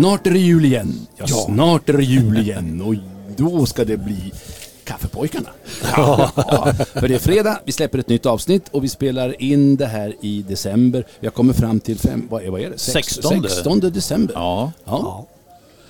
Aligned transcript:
Snart 0.00 0.26
är 0.26 0.30
det 0.30 0.38
jul 0.38 0.64
igen. 0.64 1.06
Ja, 1.16 1.26
snart 1.26 1.88
är 1.88 1.92
det 1.92 2.04
jul 2.04 2.38
igen 2.38 2.82
och 2.82 2.94
då 3.36 3.66
ska 3.66 3.84
det 3.84 3.96
bli 3.96 4.32
Kaffepojkarna. 4.84 5.48
Ja, 5.96 6.30
för 6.94 7.08
det 7.08 7.14
är 7.14 7.18
fredag, 7.18 7.58
vi 7.64 7.72
släpper 7.72 7.98
ett 7.98 8.08
nytt 8.08 8.26
avsnitt 8.26 8.68
och 8.70 8.84
vi 8.84 8.88
spelar 8.88 9.42
in 9.42 9.76
det 9.76 9.86
här 9.86 10.14
i 10.20 10.42
december. 10.48 11.06
Vi 11.20 11.26
har 11.26 11.32
kommit 11.32 11.56
fram 11.56 11.80
till 11.80 11.98
fem, 11.98 12.26
vad 12.30 12.42
är, 12.42 12.50
vad 12.50 12.60
är 12.60 12.70
det? 12.70 12.78
Sex- 12.78 13.14
16. 13.14 13.42
16 13.42 13.80
december. 13.80 14.34
Ja. 14.34 14.72
Ja. 14.84 15.26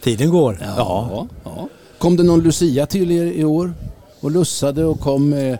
Tiden 0.02 0.30
går. 0.30 0.58
Ja. 0.76 1.26
Ja. 1.44 1.68
Kom 1.98 2.16
det 2.16 2.22
någon 2.22 2.40
Lucia 2.42 2.86
till 2.86 3.10
er 3.10 3.24
i 3.24 3.44
år? 3.44 3.74
Och 4.20 4.30
lussade 4.30 4.84
och 4.84 5.00
kom 5.00 5.28
med, 5.28 5.58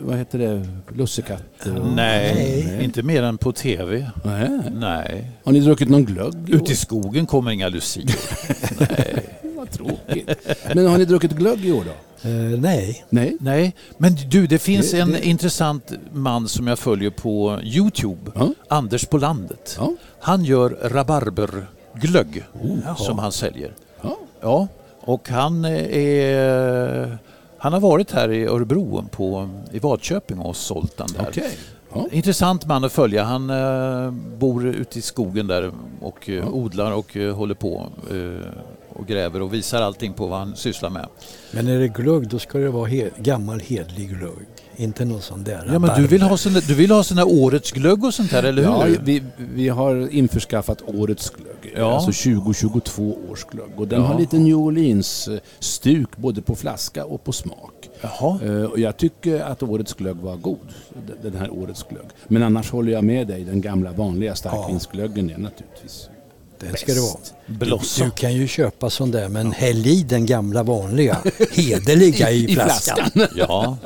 vad 0.00 0.16
heter 0.18 0.38
det, 0.38 0.66
lussekatter? 0.96 1.80
och- 1.80 1.86
Nej, 1.96 2.78
inte 2.84 3.02
mer 3.02 3.22
än 3.22 3.38
på 3.38 3.52
tv. 3.52 4.10
Nej. 4.24 4.48
Nej. 4.72 5.30
Har 5.44 5.52
ni 5.52 5.60
druckit 5.60 5.88
någon 5.88 6.04
glögg? 6.04 6.50
Ute 6.50 6.72
i 6.72 6.76
skogen 6.76 7.26
kommer 7.26 7.50
inga 7.50 7.68
lucior. 7.68 8.04
Vad 9.56 9.70
tråkigt. 9.70 10.30
Men 10.74 10.86
har 10.86 10.98
ni 10.98 11.04
druckit 11.04 11.32
glögg 11.32 11.64
i 11.64 11.72
år 11.72 11.84
då? 11.84 12.28
Eh, 12.28 12.34
nej. 12.60 13.04
Nej. 13.10 13.36
Nej, 13.40 13.74
men 13.98 14.16
du, 14.30 14.46
det 14.46 14.58
finns 14.58 14.90
Det- 14.90 15.00
en 15.00 15.10
det- 15.12 15.26
intressant 15.26 15.92
man 16.12 16.48
som 16.48 16.66
jag 16.66 16.78
följer 16.78 17.10
på 17.10 17.58
Youtube. 17.62 18.30
Ja. 18.34 18.48
Anders 18.68 19.04
på 19.06 19.18
landet. 19.18 19.76
Ja. 19.78 19.92
Han 20.20 20.44
gör 20.44 20.70
rabarberglögg 20.82 22.44
som 22.96 23.18
han 23.18 23.32
säljer. 23.32 23.72
Ja. 24.02 24.16
Ja, 24.40 24.68
och 25.00 25.28
han 25.28 25.64
eh, 25.64 25.96
är... 25.96 27.18
Han 27.64 27.72
har 27.72 27.80
varit 27.80 28.12
här 28.12 28.32
i 28.32 28.46
Örebro 28.46 29.04
på, 29.10 29.48
i 29.72 29.78
Vadköping 29.78 30.38
och 30.38 30.56
sålt 30.56 30.96
den 30.96 31.06
där. 31.16 31.26
Okej. 31.28 31.58
Ja. 31.94 32.06
Intressant 32.12 32.66
man 32.66 32.84
att 32.84 32.92
följa. 32.92 33.24
Han 33.24 33.50
eh, 33.50 34.10
bor 34.10 34.66
ute 34.66 34.98
i 34.98 35.02
skogen 35.02 35.46
där 35.46 35.70
och 36.00 36.30
eh, 36.30 36.54
odlar 36.54 36.92
och 36.92 37.16
eh, 37.16 37.34
håller 37.34 37.54
på 37.54 37.86
och 38.94 39.06
gräver 39.06 39.42
och 39.42 39.54
visar 39.54 39.82
allting 39.82 40.12
på 40.12 40.26
vad 40.26 40.38
han 40.38 40.56
sysslar 40.56 40.90
med. 40.90 41.06
Men 41.52 41.68
är 41.68 41.78
det 41.78 41.88
glögg 41.88 42.28
då 42.28 42.38
ska 42.38 42.58
det 42.58 42.70
vara 42.70 42.86
he 42.86 43.10
gammal 43.18 43.60
hedlig 43.60 44.08
glögg. 44.18 44.46
Inte 44.76 45.04
någon 45.04 45.20
sån 45.22 45.44
där 45.44 45.68
Ja, 45.72 45.78
men 45.78 46.00
du 46.02 46.06
vill 46.06 46.22
ha 46.22 46.36
sån, 46.36 46.52
du 46.52 46.74
vill 46.74 46.90
ha 46.90 47.02
sån 47.02 47.16
där 47.16 47.28
årets 47.28 47.72
glögg 47.72 48.04
och 48.04 48.14
sånt 48.14 48.30
där, 48.30 48.42
eller 48.42 48.62
Ja, 48.62 48.82
hur? 48.84 49.00
vi, 49.04 49.22
vi 49.36 49.68
har 49.68 50.08
införskaffat 50.14 50.82
årets 50.86 51.30
glögg, 51.30 51.74
Ja. 51.76 51.94
alltså 51.94 52.12
2022 52.12 53.18
års 53.30 53.44
glögg. 53.44 53.70
Och 53.76 53.88
den 53.88 54.00
Ja. 54.00 54.06
har 54.06 54.18
lite 54.20 54.38
New 54.38 54.56
Orleans-stuk 54.56 56.16
både 56.16 56.42
på 56.42 56.54
flaska 56.54 57.04
och 57.04 57.24
på 57.24 57.32
smak. 57.32 57.90
Jaha. 58.00 58.38
Eh, 58.44 58.64
Och 58.64 58.78
jag 58.78 58.96
tycker 58.96 59.40
att 59.40 59.62
årets 59.62 59.94
glögg 59.94 60.16
var 60.16 60.36
god, 60.36 60.58
den- 61.06 61.32
den 61.32 61.40
här 61.40 61.50
årets 61.50 61.82
glögg. 61.90 62.06
Men 62.28 62.42
annars 62.42 62.70
håller 62.70 62.92
jag 62.92 63.04
med 63.04 63.26
dig, 63.26 63.44
den 63.44 63.60
gamla 63.60 63.92
vanliga 63.92 64.34
starkvinsglöggen 64.34 65.30
är 65.30 65.38
naturligtvis 65.38 66.08
Den 66.66 66.76
ska 66.76 66.94
det 66.94 67.00
vara. 67.00 67.16
Blossa. 67.46 68.04
Du 68.04 68.10
kan 68.10 68.34
ju 68.34 68.48
köpa 68.48 68.90
sån 68.90 69.10
där 69.10 69.28
men 69.28 69.52
häll 69.52 69.86
i 69.86 70.02
den 70.02 70.26
gamla 70.26 70.62
vanliga 70.62 71.18
hederliga 71.52 72.30
i, 72.30 72.44
I 72.50 72.54
flaskan. 72.54 73.10
Ja, 73.36 73.76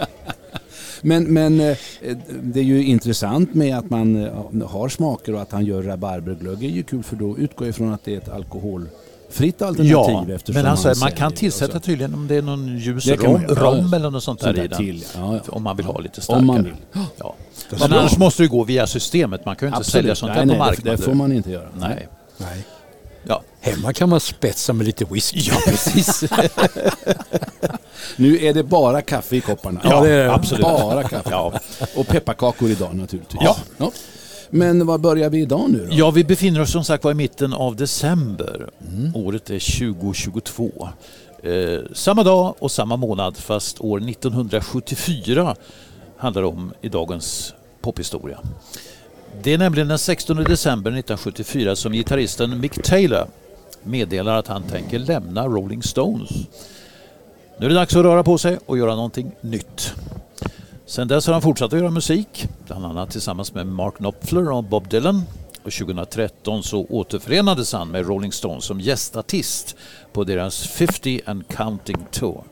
Men, 1.03 1.25
men 1.25 1.61
eh, 1.61 1.77
det 2.43 2.61
är 2.61 2.65
ju 2.65 2.85
intressant 2.85 3.55
med 3.55 3.79
att 3.79 3.91
man 3.91 4.25
eh, 4.27 4.69
har 4.69 4.89
smaker 4.89 5.35
och 5.35 5.41
att 5.43 5.53
han 5.53 5.65
gör 5.65 5.83
rabarberglögg 5.83 6.65
är 6.65 6.69
ju 6.69 6.83
kul 6.83 7.03
för 7.03 7.17
då 7.17 7.39
utgår 7.39 7.67
jag 7.67 7.75
ifrån 7.75 7.93
att 7.93 8.05
det 8.05 8.15
är 8.15 8.19
ett 8.19 8.29
alkoholfritt 8.29 9.63
alternativ. 9.63 9.91
ja. 9.91 10.27
eftersom 10.35 10.63
men 10.63 10.71
alltså, 10.71 10.93
man 11.01 11.13
kan 11.13 11.33
tillsätta 11.33 11.81
tydligen 11.81 12.15
om 12.15 12.29
det 12.29 12.35
är 12.37 12.43
någon 12.43 12.79
ljus 12.79 13.05
Det 13.05 13.17
rom, 13.17 13.43
rom 13.49 13.95
eller 13.95 14.11
något 14.11 14.23
sånt 14.25 14.41
där 14.41 14.47
Sånt 14.47 14.59
i 14.59 14.61
där 14.61 14.69
den. 14.69 14.79
till, 14.79 15.05
ja, 15.17 15.35
ja. 15.35 15.41
Om 15.53 15.63
man 15.63 15.77
vill 15.77 15.87
ha 15.87 15.99
lite 15.99 16.21
starkare. 16.21 16.41
Om 16.41 16.47
man 16.47 16.65
vill. 16.65 16.75
Ja. 17.19 17.35
Det 17.71 17.81
Men 17.81 17.93
annars 17.93 18.17
måste 18.19 18.43
det 18.43 18.49
gå 18.49 18.65
via 18.65 18.87
systemet. 18.87 19.45
Man 19.45 19.57
kan 19.57 19.69
ju 19.69 19.75
inte 19.77 19.91
sälja 19.91 20.15
sånt 20.15 20.33
nej, 20.37 20.39
där 20.39 20.47
nej, 20.47 20.57
på 20.59 20.65
det- 20.65 20.71
marknaden. 20.71 20.97
Det 20.97 21.03
får 21.05 21.15
man 21.15 21.33
inte 21.33 21.51
göra. 21.51 21.69
Nej. 21.79 22.09
Nej. 22.39 22.67
Ja. 23.23 23.43
Hemma 23.61 23.93
kan 23.93 24.09
man 24.09 24.21
spetsa 24.21 24.73
med 24.73 24.87
lite 24.87 25.05
whisky. 25.05 25.41
Ja, 25.41 25.57
precis. 25.67 26.25
nu 28.17 28.39
är 28.39 28.55
det 28.55 28.63
bara 28.63 29.03
kaffe 29.03 29.37
i 29.37 29.41
kopparna. 29.41 29.81
Ja, 29.85 30.01
det 30.01 30.11
är 30.11 30.25
det. 30.25 30.33
Absolut. 30.33 30.63
Bara 30.63 31.03
kaffe. 31.03 31.31
Ja. 31.31 31.53
Och 31.97 32.07
pepparkakor 32.07 32.71
idag 32.71 32.95
naturligtvis. 32.95 33.43
Ja. 33.45 33.57
Men 34.51 34.87
vad 34.87 35.01
börjar 35.01 35.31
vi 35.31 35.41
idag 35.41 35.71
nu 35.71 35.87
då? 35.87 35.95
Ja, 35.97 36.11
vi 36.11 36.25
befinner 36.25 36.61
oss 36.61 36.73
som 36.73 36.85
sagt 36.85 37.05
var 37.05 37.11
i 37.11 37.15
mitten 37.15 37.53
av 37.53 37.77
december. 37.77 38.71
Året 39.15 39.51
är 39.51 39.79
2022. 39.93 40.89
Eh, 41.43 41.81
samma 41.93 42.23
dag 42.23 42.55
och 42.59 42.71
samma 42.71 42.97
månad 42.97 43.37
fast 43.37 43.81
år 43.81 43.99
1974 44.11 45.57
handlar 46.17 46.43
det 46.43 46.49
om 46.49 46.73
i 46.81 46.89
dagens 46.89 47.55
pophistoria. 47.81 48.39
Det 49.43 49.53
är 49.53 49.59
nämligen 49.59 49.89
den 49.89 49.99
16 49.99 50.37
december 50.37 50.91
1974 50.91 51.77
som 51.77 51.93
gitarristen 51.93 52.61
Mick 52.61 52.83
Taylor 52.83 53.27
meddelar 53.83 54.39
att 54.39 54.49
han 54.49 54.63
tänker 54.63 54.99
lämna 54.99 55.47
Rolling 55.47 55.83
Stones. 55.83 56.31
Nu 57.59 57.67
är 57.67 57.69
det 57.69 57.75
dags 57.75 57.97
att 57.97 58.03
röra 58.03 58.23
på 58.23 58.39
sig 58.39 58.59
och 58.67 58.79
göra 58.79 58.95
någonting 58.95 59.33
nytt. 59.41 59.95
Sen 60.87 61.09
dess 61.09 61.27
har 61.27 61.33
han 61.33 61.43
fortsatt 61.43 61.73
att 61.73 61.79
göra 61.79 61.91
musik, 61.91 62.49
bland 62.67 62.85
annat 62.85 63.11
tillsammans 63.11 63.55
med 63.55 63.67
Mark 63.67 63.97
Knopfler 63.97 64.51
och 64.51 64.65
Bob 64.65 64.89
Dylan. 64.89 65.23
Och 65.65 65.73
2013 65.73 66.63
så 66.63 66.87
återförenades 66.89 67.73
han 67.73 67.89
med 67.89 68.07
Rolling 68.07 68.33
Stones 68.33 68.65
som 68.65 68.81
gästartist 68.81 69.77
på 70.13 70.25
deras 70.25 70.67
50 70.67 71.21
and 71.27 71.49
Counting 71.49 72.07
Tour. 72.11 72.45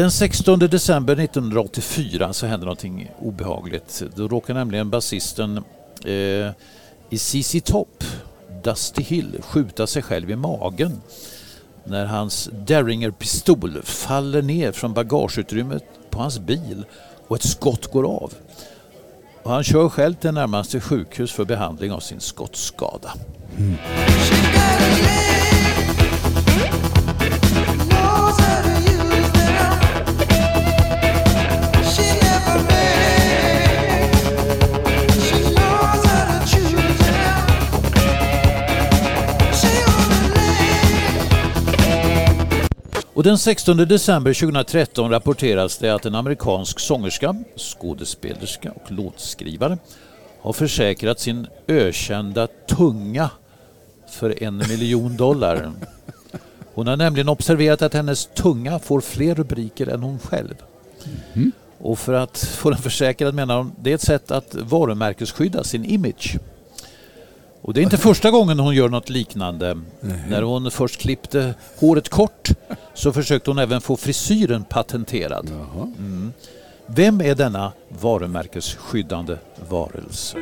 Den 0.00 0.10
16 0.10 0.58
december 0.58 1.20
1984 1.20 2.32
så 2.32 2.46
hände 2.46 2.66
någonting 2.66 3.10
obehagligt. 3.18 4.02
Då 4.14 4.28
råkade 4.28 4.58
nämligen 4.58 4.90
basisten 4.90 5.64
eh, 6.04 6.50
i 7.10 7.18
ZZ 7.18 7.62
Top, 7.64 8.04
Dusty 8.64 9.02
Hill, 9.02 9.38
skjuta 9.42 9.86
sig 9.86 10.02
själv 10.02 10.30
i 10.30 10.36
magen 10.36 11.00
när 11.84 12.06
hans 12.06 12.50
Derringer-pistol 12.52 13.82
faller 13.82 14.42
ner 14.42 14.72
från 14.72 14.94
bagageutrymmet 14.94 15.84
på 16.10 16.18
hans 16.18 16.38
bil 16.38 16.84
och 17.28 17.36
ett 17.36 17.48
skott 17.48 17.86
går 17.92 18.04
av. 18.04 18.32
Och 19.42 19.50
han 19.50 19.64
kör 19.64 19.88
själv 19.88 20.14
till 20.14 20.32
närmaste 20.32 20.80
sjukhus 20.80 21.32
för 21.32 21.44
behandling 21.44 21.92
av 21.92 22.00
sin 22.00 22.20
skottskada. 22.20 23.12
Mm. 23.58 23.76
Och 43.20 43.24
den 43.24 43.38
16 43.38 43.76
december 43.76 44.34
2013 44.34 45.10
rapporteras 45.10 45.78
det 45.78 45.90
att 45.90 46.06
en 46.06 46.14
amerikansk 46.14 46.80
sångerska, 46.80 47.36
skådespelerska 47.56 48.72
och 48.72 48.92
låtskrivare 48.92 49.78
har 50.40 50.52
försäkrat 50.52 51.20
sin 51.20 51.46
ökända 51.68 52.46
tunga 52.46 53.30
för 54.08 54.42
en 54.42 54.56
miljon 54.56 55.16
dollar. 55.16 55.72
Hon 56.74 56.86
har 56.86 56.96
nämligen 56.96 57.28
observerat 57.28 57.82
att 57.82 57.94
hennes 57.94 58.26
tunga 58.26 58.78
får 58.78 59.00
fler 59.00 59.34
rubriker 59.34 59.86
än 59.86 60.02
hon 60.02 60.18
själv. 60.18 60.54
Och 61.78 61.98
för 61.98 62.12
att 62.12 62.38
få 62.38 62.70
den 62.70 62.82
försäkrad 62.82 63.34
menar 63.34 63.56
hon 63.56 63.72
det 63.80 63.90
är 63.90 63.94
ett 63.94 64.00
sätt 64.00 64.30
att 64.30 64.54
varumärkesskydda 64.54 65.64
sin 65.64 65.84
image. 65.84 66.36
Och 67.62 67.74
det 67.74 67.80
är 67.80 67.82
inte 67.82 67.98
första 67.98 68.30
gången 68.30 68.58
hon 68.58 68.74
gör 68.74 68.88
något 68.88 69.08
liknande. 69.08 69.80
När 70.28 70.42
hon 70.42 70.70
först 70.70 71.00
klippte 71.00 71.54
håret 71.76 72.08
kort 72.08 72.48
så 72.94 73.12
försökte 73.12 73.50
hon 73.50 73.58
även 73.58 73.80
få 73.80 73.96
frisyren 73.96 74.64
patenterad. 74.64 75.50
Mm. 75.98 76.32
Vem 76.86 77.20
är 77.20 77.34
denna 77.34 77.72
varumärkesskyddande 77.88 79.36
varelse? 79.68 80.38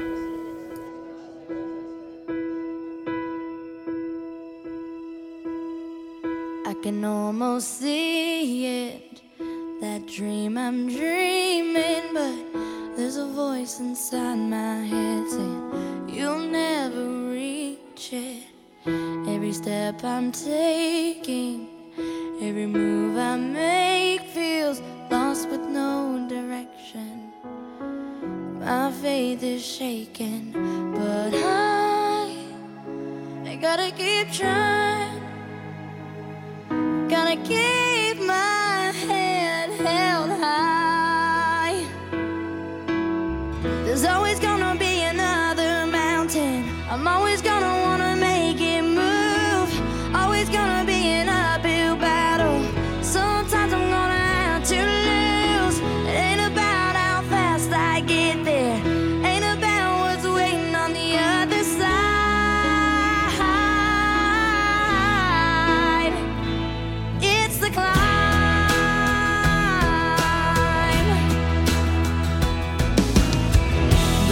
I 6.70 6.74
can 6.84 7.04
almost 7.04 7.80
see 7.80 8.86
it, 8.86 9.22
that 9.80 10.08
dream 10.16 10.58
I'm 10.58 10.88
dreaming, 10.98 12.14
but 12.14 12.77
there's 12.98 13.16
a 13.16 13.26
voice 13.26 13.78
inside 13.78 14.34
my 14.34 14.80
head 14.82 15.30
saying 15.30 16.08
you'll 16.08 16.40
never 16.40 17.30
reach 17.30 18.12
it. 18.12 18.42
Every 18.84 19.52
step 19.52 20.02
I'm 20.02 20.32
taking, 20.32 21.68
every 22.42 22.66
move 22.66 23.16
I 23.16 23.36
make 23.36 24.22
feels 24.34 24.82
lost 25.12 25.48
with 25.48 25.60
no 25.60 26.26
direction. 26.28 27.30
My 28.58 28.90
faith 28.90 29.44
is 29.44 29.64
shaken, 29.64 30.50
but 30.92 31.32
I, 31.34 32.34
I 33.44 33.54
gotta 33.54 33.92
keep 33.92 34.32
trying. 34.32 35.22
Gonna 37.08 37.36
keep 37.46 38.26
my 38.26 38.57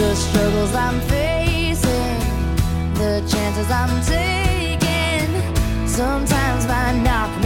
The 0.07 0.15
struggles 0.15 0.73
I'm 0.73 1.01
facing, 1.01 2.19
the 2.93 3.21
chances 3.29 3.69
I'm 3.69 4.01
taking, 4.05 5.27
sometimes 5.85 6.65
might 6.65 7.01
knock 7.03 7.36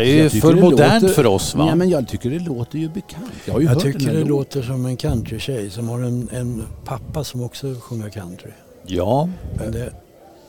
det 0.00 0.10
är 0.18 0.22
Jag 0.22 0.32
tycker 0.32 0.48
för 0.48 0.54
det 0.54 0.60
modernt 0.60 1.02
låter- 1.02 1.14
för 1.14 1.26
oss 1.26 1.54
va? 1.54 1.66
Ja, 1.68 1.74
men 1.74 1.88
jag 1.90 2.08
tycker 2.08 2.30
det 2.30 2.38
låter 2.38 2.78
ju 2.78 2.88
bekant. 2.88 3.30
Jag 3.44 3.52
har 3.52 3.60
ju 3.60 3.66
Jag 3.66 3.74
hört 3.74 3.82
tycker 3.82 3.98
det 3.98 4.06
låten. 4.12 4.28
låter 4.28 4.62
som 4.62 4.86
en 4.86 4.96
countrytjej 4.96 5.70
som 5.70 5.88
har 5.88 5.98
en, 6.02 6.28
en 6.32 6.62
pappa 6.84 7.24
som 7.24 7.42
också 7.42 7.74
sjunger 7.80 8.08
country. 8.10 8.50
Ja, 8.86 9.28
Men 9.58 9.72
det 9.72 9.92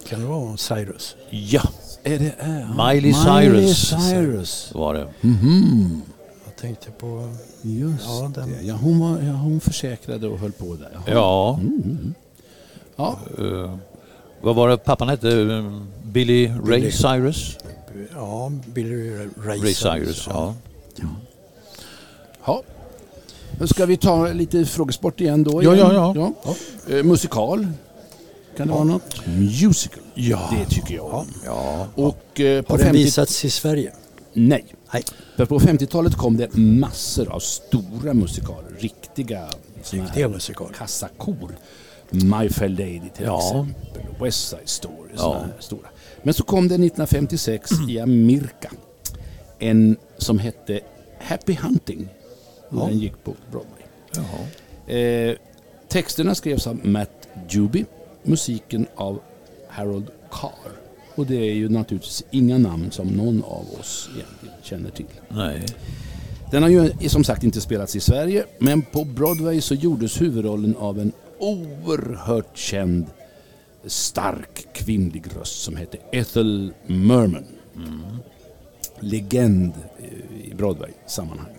kan 0.10 0.20
det 0.20 0.25
vara 0.25 0.58
Cyrus? 0.58 1.15
ja, 1.29 1.62
Är 2.03 2.20
det, 2.20 2.34
är, 2.39 2.93
Miley 2.93 3.13
Miley 3.25 3.74
Cyrus. 3.74 3.93
Cyrus. 4.10 4.72
var 4.74 4.93
det. 4.93 5.08
Mhm. 5.22 6.01
Jag 6.46 6.55
tänkte 6.55 6.91
på... 6.91 7.29
Just 7.62 8.03
Ja, 8.05 8.31
den- 8.36 8.50
det. 8.50 8.62
Ja, 8.67 8.75
hon, 8.81 9.00
var, 9.00 9.10
ja, 9.22 9.34
hon 9.34 9.60
försäkrade 9.60 10.27
och 10.27 10.39
höll 10.39 10.51
på 10.51 10.65
där. 10.75 10.89
Jaha. 10.93 11.03
Ja, 11.15 11.60
Mm. 11.62 12.13
Ja, 12.96 13.20
eh, 13.39 13.75
vad 14.41 14.55
var 14.55 14.70
det 14.70 14.77
pappan 14.77 15.10
hette? 15.10 15.63
Billy 16.03 16.48
Ray 16.48 16.79
Billy. 16.79 16.91
Cyrus? 16.91 17.58
Ja, 18.16 18.52
Billy 18.66 19.12
Ray, 19.16 19.30
Ray 19.62 19.74
Cyrus, 19.74 20.28
ja. 20.30 20.56
ja. 22.46 22.64
Nu 23.60 23.68
ska 23.68 23.86
vi 23.86 23.98
ta 23.98 24.28
lite 24.28 24.66
frågesport 24.66 25.22
igen 25.22 25.44
då. 25.44 25.64
Ja, 25.64 25.76
igen. 25.76 25.92
ja, 25.94 26.14
ja. 26.16 26.56
Eh, 26.96 27.04
musikal. 27.04 27.68
Kan 28.58 28.68
det 28.68 28.74
vara 28.74 28.84
något? 28.84 29.26
Musical. 29.28 30.00
Ja. 30.14 30.50
Det 30.52 30.76
tycker 30.76 30.96
jag. 30.96 31.26
Ja. 31.46 31.88
Och 31.96 32.40
eh, 32.40 32.62
på 32.62 32.74
Har 32.74 32.78
den 32.78 32.88
50... 32.88 33.04
visats 33.04 33.46
i 33.46 33.50
Sverige? 33.50 33.94
Nej. 34.34 34.66
Nej. 34.94 35.04
För 35.38 35.46
på 35.46 35.60
50-talet 35.60 36.16
kom 36.16 36.38
det 36.38 36.54
massor 36.58 37.30
av 37.32 37.40
stora 37.40 38.14
musikaler. 38.14 38.70
Riktiga, 38.80 39.48
Riktiga 39.92 40.28
musikaler. 40.30 40.74
kassakor. 40.74 41.56
My 42.10 42.50
Fair 42.50 42.70
Lady 42.70 43.10
till 43.16 43.26
Ja. 43.26 43.40
exempel. 43.40 44.02
West 44.22 44.50
Side 44.50 44.70
Story. 44.70 45.10
Ja. 45.14 45.18
Såna 45.18 45.40
här 45.40 45.54
stora. 45.60 45.88
Men 46.24 46.34
så 46.34 46.44
kom 46.44 46.68
det 46.68 46.75
1956 46.75 47.72
i 47.90 48.00
Amerika 48.00 48.72
en 49.60 49.96
som 50.18 50.40
hette 50.40 50.80
Happy 51.20 51.56
Hunting. 51.56 52.10
Och 52.70 52.88
Den 52.88 53.00
gick 53.00 53.24
på 53.24 53.36
Broadway. 53.51 54.98
Eh, 54.98 55.36
texterna 55.88 56.36
skrevs 56.36 56.68
av 56.68 56.88
Matt 56.88 57.28
Juby. 57.50 57.86
Musiken 58.24 58.88
av 58.96 59.20
Harold 59.68 60.08
Carr. 60.32 60.72
Och 61.16 61.25
det 61.25 61.36
är 61.36 61.54
ju 61.54 61.70
naturligtvis 61.70 62.24
inga 62.32 62.58
namn 62.58 62.92
som 62.92 63.08
någon 63.08 63.44
av 63.44 63.66
oss 63.80 64.10
egentligen 64.16 64.56
känner 64.63 64.90
till. 64.90 65.06
Nej. 65.30 65.66
Den 66.51 66.63
har 66.63 66.70
ju 66.70 67.10
som 67.10 67.24
sagt 67.24 67.44
inte 67.44 67.62
spelats 67.62 67.96
i 67.96 68.00
Sverige, 68.00 68.46
men 68.60 68.82
på 68.82 69.04
Broadway 69.04 69.62
så 69.62 69.74
gjordes 69.74 70.22
huvudrollen 70.22 70.75
av 70.75 71.00
en 71.00 71.12
oerhört 71.40 72.58
känd 72.58 73.06
stark 73.86 74.68
kvinnlig 74.74 75.24
röst 75.40 75.62
som 75.62 75.76
hette 75.76 75.98
Ethel 76.12 76.74
Merman. 76.88 77.46
Legend 79.00 79.74
eh, 80.00 80.48
i 80.52 80.54
Broadway-sammanhang. 80.56 81.56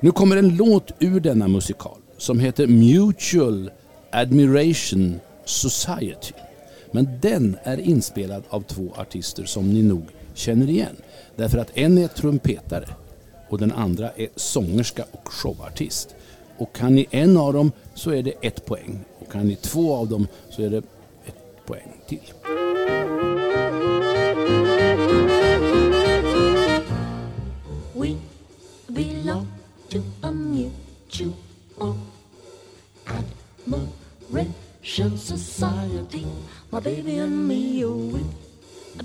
Nu 0.00 0.10
kommer 0.10 0.36
en 0.36 0.56
låt 0.56 0.92
ur 0.98 1.20
denna 1.20 1.48
musikal 1.48 1.98
som 2.16 2.40
heter 2.40 2.66
Mutual 2.66 3.70
Admiration 4.12 5.20
Society. 5.44 6.32
Men 6.92 7.08
den 7.20 7.56
är 7.62 7.80
inspelad 7.80 8.42
av 8.48 8.60
två 8.60 8.92
artister 8.96 9.44
som 9.44 9.74
ni 9.74 9.82
nog 9.82 10.02
känner 10.34 10.70
igen. 10.70 10.96
Därför 11.36 11.58
att 11.58 11.76
en 11.76 11.98
är 11.98 12.08
trumpetare 12.08 12.88
och 13.48 13.58
den 13.58 13.72
andra 13.72 14.10
är 14.10 14.28
sångerska 14.36 15.04
och 15.12 15.32
showartist. 15.32 16.14
Och 16.58 16.74
kan 16.74 16.94
ni 16.94 17.06
en 17.10 17.36
av 17.36 17.52
dem 17.52 17.72
så 17.94 18.10
är 18.10 18.22
det 18.22 18.34
ett 18.42 18.66
poäng. 18.66 19.00
Och 19.18 19.32
kan 19.32 19.48
ni 19.48 19.56
två 19.56 19.94
av 19.94 20.08
dem 20.08 20.26
så 20.50 20.62
är 20.62 20.70
det 20.70 20.82
ett 22.08 22.20
till. 22.20 22.34
We 27.94 28.16
belong 28.88 29.46
to 29.90 30.02
a 30.22 30.32
mutual 30.32 31.96
admiration 33.66 35.18
society. 35.18 36.26
My 36.70 36.80
baby 36.80 37.18
and 37.18 37.48
me, 37.48 37.84
oh, 37.84 37.96
we 37.96 38.24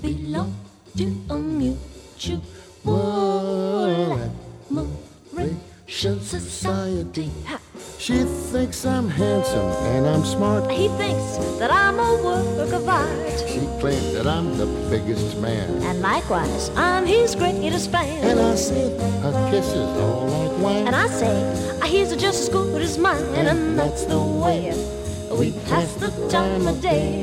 belong 0.00 0.54
to 0.96 1.04
a 1.30 1.38
mutual 1.38 2.42
admiration 4.70 5.73
society. 5.94 7.30
Ha. 7.46 7.60
She 7.98 8.24
thinks 8.52 8.84
I'm 8.84 9.08
handsome 9.08 9.70
and 9.94 10.06
I'm 10.06 10.24
smart. 10.24 10.70
He 10.70 10.88
thinks 10.88 11.38
that 11.58 11.70
I'm 11.70 11.98
a 11.98 12.22
work 12.22 12.72
of 12.72 12.88
art. 12.88 13.08
She 13.48 13.60
claims 13.80 14.12
that 14.14 14.26
I'm 14.26 14.58
the 14.58 14.66
biggest 14.90 15.38
man. 15.38 15.70
And 15.82 16.00
likewise, 16.00 16.70
I'm 16.76 17.06
his 17.06 17.34
greatest 17.34 17.90
fan. 17.90 18.24
And 18.24 18.40
I 18.40 18.54
said, 18.56 19.00
her 19.22 19.50
kisses 19.50 19.88
all 20.00 20.26
like 20.26 20.62
wine. 20.62 20.86
And 20.88 20.96
I 20.96 21.06
say, 21.06 21.80
his 21.86 22.12
are 22.12 22.16
just 22.16 22.42
as 22.42 22.48
good 22.48 22.82
as 22.82 22.98
mine, 22.98 23.22
and 23.36 23.78
that's 23.78 24.04
the 24.04 24.18
way 24.18 24.74
we 25.38 25.52
pass 25.68 25.94
the 25.94 26.10
time 26.28 26.66
of 26.66 26.80
day. 26.82 27.22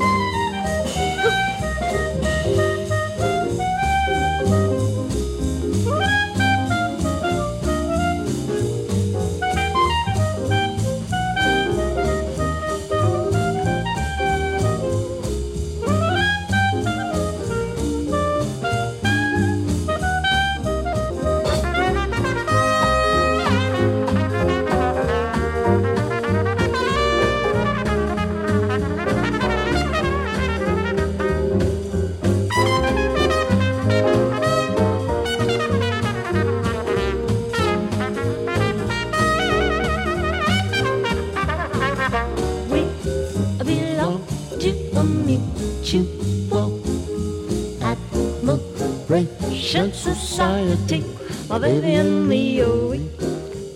My 51.62 51.68
baby 51.68 51.94
and 51.94 52.28
me, 52.28 52.64
oh, 52.64 52.90
we 52.90 52.98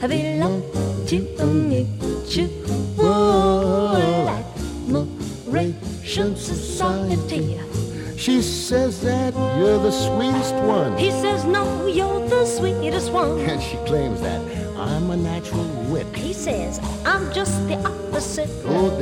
belong 0.08 0.64
to 1.06 1.18
a 1.38 1.46
mutual 1.46 2.50
admiration 5.46 6.36
society. 6.36 7.60
She 8.18 8.42
says 8.42 9.02
that 9.02 9.36
you're 9.36 9.78
the 9.78 9.92
sweetest 9.92 10.56
one. 10.56 10.98
He 10.98 11.12
says, 11.12 11.46
No, 11.46 11.86
you're 11.86 12.28
the 12.28 12.48
sweetest 12.48 13.12
one. 13.12 13.42
And 13.42 13.62
she 13.62 13.78
claims 13.86 14.20
that 14.22 14.42
I'm 14.80 15.12
a 15.12 15.18
natural 15.18 15.68
wit. 15.92 16.08
He 16.16 16.34
says, 16.34 16.80
I'm 17.06 17.32
just 17.32 17.68
the 17.68 17.78
opposite. 17.86 18.50
Oh, 18.66 18.95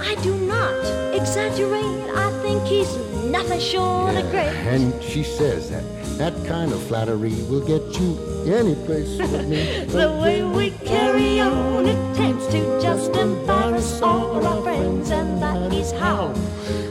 I 0.00 0.14
do 0.22 0.34
not 0.46 0.74
exaggerate, 1.14 2.10
I 2.16 2.30
think 2.42 2.62
he's 2.64 2.94
nothing 3.24 3.60
short 3.60 4.16
of 4.16 4.30
great. 4.30 4.48
And 4.74 5.02
she 5.02 5.22
says 5.22 5.70
that 5.70 5.84
that 6.18 6.34
kind 6.46 6.72
of 6.72 6.82
flattery 6.82 7.34
will 7.48 7.64
get 7.66 7.82
you 8.00 8.18
any 8.46 8.74
place 8.86 9.18
with 9.18 9.48
me. 9.48 9.84
The 9.88 10.10
way 10.22 10.42
we 10.42 10.70
carry 10.84 11.40
on, 11.40 11.86
it 11.86 12.16
tends 12.16 12.46
to 12.48 12.80
just 12.80 13.14
embarrass 13.16 14.02
all 14.02 14.44
our 14.44 14.62
friends, 14.62 15.10
and 15.10 15.40
that 15.42 15.72
is 15.72 15.92
how 15.92 16.34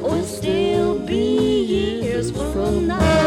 we'll 0.02 0.24
still 0.24 1.00
be 1.00 1.64
years 1.64 2.32
from 2.32 2.88
now. 2.88 3.19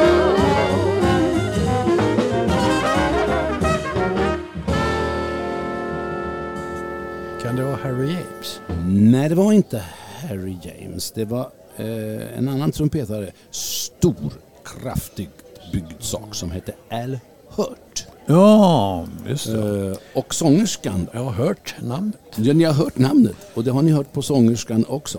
Kan 7.53 7.59
det 7.59 7.67
vara 7.67 7.77
Harry 7.77 8.13
James? 8.13 8.61
Nej, 8.87 9.29
det 9.29 9.35
var 9.35 9.53
inte 9.53 9.85
Harry 10.21 10.57
James. 10.63 11.13
Det 11.13 11.25
var 11.25 11.51
eh, 11.77 12.39
en 12.39 12.49
annan 12.49 12.73
trumpetare. 12.73 13.31
Stor, 13.51 14.33
kraftig 14.65 15.31
byggd 15.73 16.03
sak 16.03 16.35
som 16.35 16.51
hette 16.51 16.73
Al 16.91 17.19
Hurt. 17.49 18.07
Ja, 18.27 19.07
just 19.29 19.47
det. 19.47 19.91
Eh, 19.91 19.97
och 20.15 20.35
sångerskan, 20.35 21.09
Jag 21.13 21.25
har 21.25 21.33
hört 21.33 21.75
namnet. 21.83 22.21
ja, 22.37 22.53
ni 22.53 22.65
har 22.65 22.73
hört 22.73 22.99
namnet 22.99 23.37
och 23.55 23.65
det 23.65 23.71
har 23.71 23.83
ni 23.83 23.91
hört 23.91 24.13
på 24.13 24.23
sångerskan 24.23 24.85
också. 24.89 25.19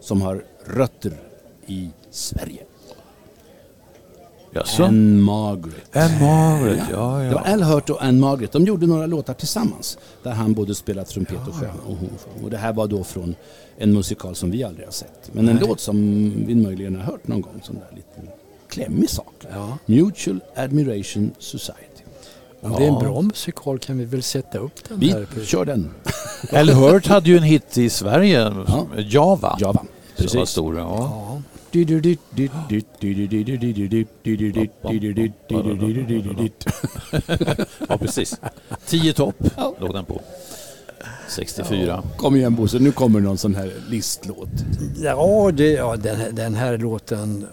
Som 0.00 0.22
har 0.22 0.44
rötter 0.66 1.12
i 1.66 1.90
Sverige. 2.10 2.63
Jaså? 4.54 4.84
Anne 4.84 5.20
Margaret. 5.22 5.96
Anne 5.96 6.20
Margaret, 6.20 6.78
ja, 6.90 6.96
Det 7.18 7.34
var 7.34 7.42
ja. 7.46 7.52
Al 7.52 7.62
Hurt 7.62 7.90
och 7.90 8.02
Anne 8.04 8.20
Margaret. 8.20 8.52
De 8.52 8.64
gjorde 8.64 8.86
några 8.86 9.06
låtar 9.06 9.34
tillsammans. 9.34 9.98
Där 10.22 10.30
han 10.30 10.52
både 10.54 10.74
spelade 10.74 11.08
trumpet 11.08 11.48
och 11.48 11.54
sjöng 11.54 11.70
och 11.86 11.96
hon. 11.96 12.10
Och 12.44 12.50
det 12.50 12.56
här 12.56 12.72
var 12.72 12.86
då 12.86 13.04
från 13.04 13.34
en 13.78 13.92
musikal 13.92 14.34
som 14.34 14.50
vi 14.50 14.64
aldrig 14.64 14.86
har 14.86 14.92
sett. 14.92 15.30
Men 15.32 15.48
en 15.48 15.56
låt 15.56 15.80
som 15.80 15.96
vi 16.46 16.54
möjligen 16.54 16.96
har 16.96 17.02
hört 17.02 17.28
någon 17.28 17.40
gång. 17.40 17.60
Sån 17.62 17.74
där 17.74 17.96
liten 17.96 18.30
klämmig 18.68 19.10
sak. 19.10 19.34
Ja. 19.52 19.78
Mutual 19.86 20.40
Admiration 20.56 21.30
Society. 21.38 21.80
Om 22.60 22.72
det 22.72 22.84
är 22.84 22.88
en 22.88 22.98
bra 22.98 23.22
musikal 23.22 23.78
kan 23.78 23.98
vi 23.98 24.04
väl 24.04 24.22
sätta 24.22 24.58
upp 24.58 24.88
den 24.88 24.98
Vi 25.00 25.10
här. 25.10 25.26
kör 25.44 25.64
den. 25.64 25.90
Al 26.52 26.70
Hurt 26.70 27.06
hade 27.06 27.30
ju 27.30 27.36
en 27.36 27.42
hit 27.42 27.78
i 27.78 27.88
Sverige, 27.90 28.40
Ja. 28.68 28.86
Java. 28.96 29.56
Java. 29.60 29.72
Som 30.16 30.24
var 30.24 30.32
Precis. 30.32 30.48
stor. 30.50 30.78
Ja. 30.78 30.96
Ja 30.98 31.42
ja, 37.88 37.98
precis. 37.98 38.40
Tio 38.86 39.12
topp 39.12 39.36
låg 39.78 39.94
den 39.94 40.04
på. 40.04 40.20
64. 41.28 42.02
Kom 42.16 42.36
igen 42.36 42.54
Bosse, 42.54 42.78
nu 42.78 42.92
kommer 42.92 43.20
någon 43.20 43.38
sån 43.38 43.54
här 43.54 43.72
listlåt. 43.88 44.48
Ja, 45.02 45.50
det, 45.54 45.70
ja 45.72 45.96
den, 45.96 46.16
här- 46.16 46.30
den 46.30 46.54
här 46.54 46.78
låten, 46.78 47.46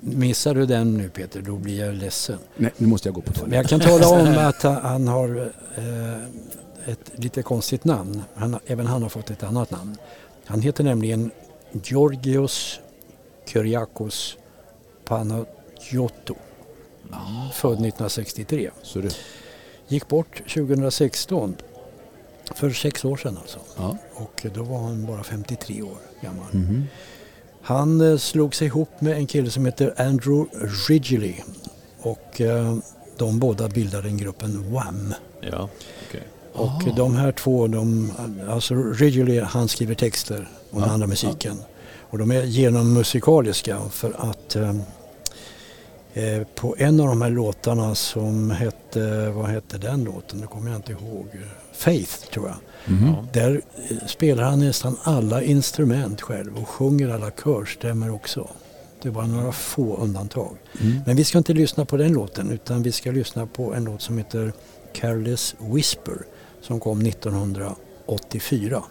missar 0.00 0.54
du 0.54 0.66
den 0.66 0.96
nu 0.96 1.08
Peter, 1.08 1.40
då 1.42 1.56
blir 1.56 1.78
jag 1.86 1.94
ledsen. 1.94 2.38
Nej, 2.56 2.70
nu 2.76 2.86
måste 2.86 3.08
jag 3.08 3.14
gå 3.14 3.20
på 3.20 3.32
Men 3.46 3.52
jag 3.56 3.66
kan 3.66 3.80
tala 3.80 4.08
om 4.08 4.38
att 4.48 4.62
han, 4.62 4.76
han 4.76 5.08
har 5.08 5.52
eh, 5.76 6.92
ett 6.92 7.10
lite 7.14 7.42
konstigt 7.42 7.84
namn. 7.84 8.22
Han, 8.34 8.58
även 8.66 8.86
han 8.86 9.02
har 9.02 9.08
fått 9.08 9.30
ett 9.30 9.42
annat 9.42 9.70
namn. 9.70 9.96
Han 10.44 10.60
heter 10.60 10.84
nämligen 10.84 11.30
Georgios 11.84 12.80
Kyriakos 13.48 14.36
Panagiotou. 15.04 16.36
Mm. 17.12 17.50
Född 17.52 17.72
1963. 17.72 18.70
Så 18.82 19.00
det. 19.00 19.16
Gick 19.88 20.08
bort 20.08 20.36
2016. 20.54 21.56
För 22.54 22.70
sex 22.70 23.04
år 23.04 23.16
sedan 23.16 23.38
alltså. 23.40 23.58
Ja. 23.76 23.96
Och 24.14 24.46
då 24.54 24.62
var 24.62 24.78
han 24.78 25.06
bara 25.06 25.24
53 25.24 25.82
år 25.82 25.98
gammal. 26.20 26.46
Mm. 26.52 26.84
Han 27.62 28.00
eh, 28.00 28.16
slog 28.16 28.54
sig 28.54 28.66
ihop 28.66 29.00
med 29.00 29.12
en 29.12 29.26
kille 29.26 29.50
som 29.50 29.66
heter 29.66 29.94
Andrew 29.96 30.68
Ridgely. 30.88 31.34
Och 32.00 32.40
eh, 32.40 32.76
de 33.16 33.38
båda 33.38 33.68
bildade 33.68 34.08
en 34.08 34.16
gruppen 34.16 34.72
Wham. 34.72 35.14
Ja, 35.40 35.68
okay. 36.08 36.20
Och 36.52 36.66
oh. 36.66 36.96
de 36.96 37.16
här 37.16 37.32
två, 37.32 37.66
de, 37.66 38.12
alltså 38.48 38.74
Ridgely 38.74 39.40
han 39.40 39.68
skriver 39.68 39.94
texter 39.94 40.48
och 40.70 40.80
ja. 40.80 40.84
den 40.84 40.90
andra 40.90 41.06
musiken. 41.06 41.56
Ja. 41.58 41.77
Och 42.10 42.18
de 42.18 42.30
är 42.30 42.42
genommusikaliska 42.42 43.78
för 43.90 44.30
att 44.30 44.56
eh, 44.56 44.74
eh, 46.14 46.42
på 46.54 46.74
en 46.78 47.00
av 47.00 47.06
de 47.06 47.22
här 47.22 47.30
låtarna 47.30 47.94
som 47.94 48.50
hette, 48.50 49.30
vad 49.30 49.46
hette 49.46 49.78
den 49.78 50.04
låten? 50.04 50.38
Nu 50.40 50.46
kommer 50.46 50.70
jag 50.70 50.78
inte 50.78 50.92
ihåg. 50.92 51.26
Faith 51.72 52.30
tror 52.32 52.46
jag. 52.46 52.56
Mm. 52.96 53.14
Där 53.32 53.60
eh, 53.90 54.06
spelar 54.06 54.42
han 54.42 54.60
nästan 54.60 54.96
alla 55.02 55.42
instrument 55.42 56.20
själv 56.20 56.58
och 56.58 56.68
sjunger 56.68 57.08
alla 57.08 57.30
körstämmer 57.30 58.14
också. 58.14 58.48
Det 59.02 59.08
är 59.08 59.12
bara 59.12 59.26
några 59.26 59.52
få 59.52 59.96
undantag. 59.96 60.56
Mm. 60.80 61.00
Men 61.06 61.16
vi 61.16 61.24
ska 61.24 61.38
inte 61.38 61.52
lyssna 61.52 61.84
på 61.84 61.96
den 61.96 62.12
låten 62.12 62.50
utan 62.50 62.82
vi 62.82 62.92
ska 62.92 63.10
lyssna 63.10 63.46
på 63.46 63.74
en 63.74 63.84
låt 63.84 64.02
som 64.02 64.18
heter 64.18 64.52
Careless 64.92 65.54
Whisper 65.58 66.18
som 66.62 66.80
kom 66.80 67.00
1984. 67.00 68.82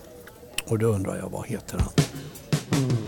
Och 0.67 0.79
då 0.79 0.87
undrar 0.87 1.17
jag, 1.17 1.29
vad 1.29 1.47
heter 1.47 1.77
han? 1.79 1.91
Mm. 2.83 3.06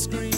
screen. 0.00 0.29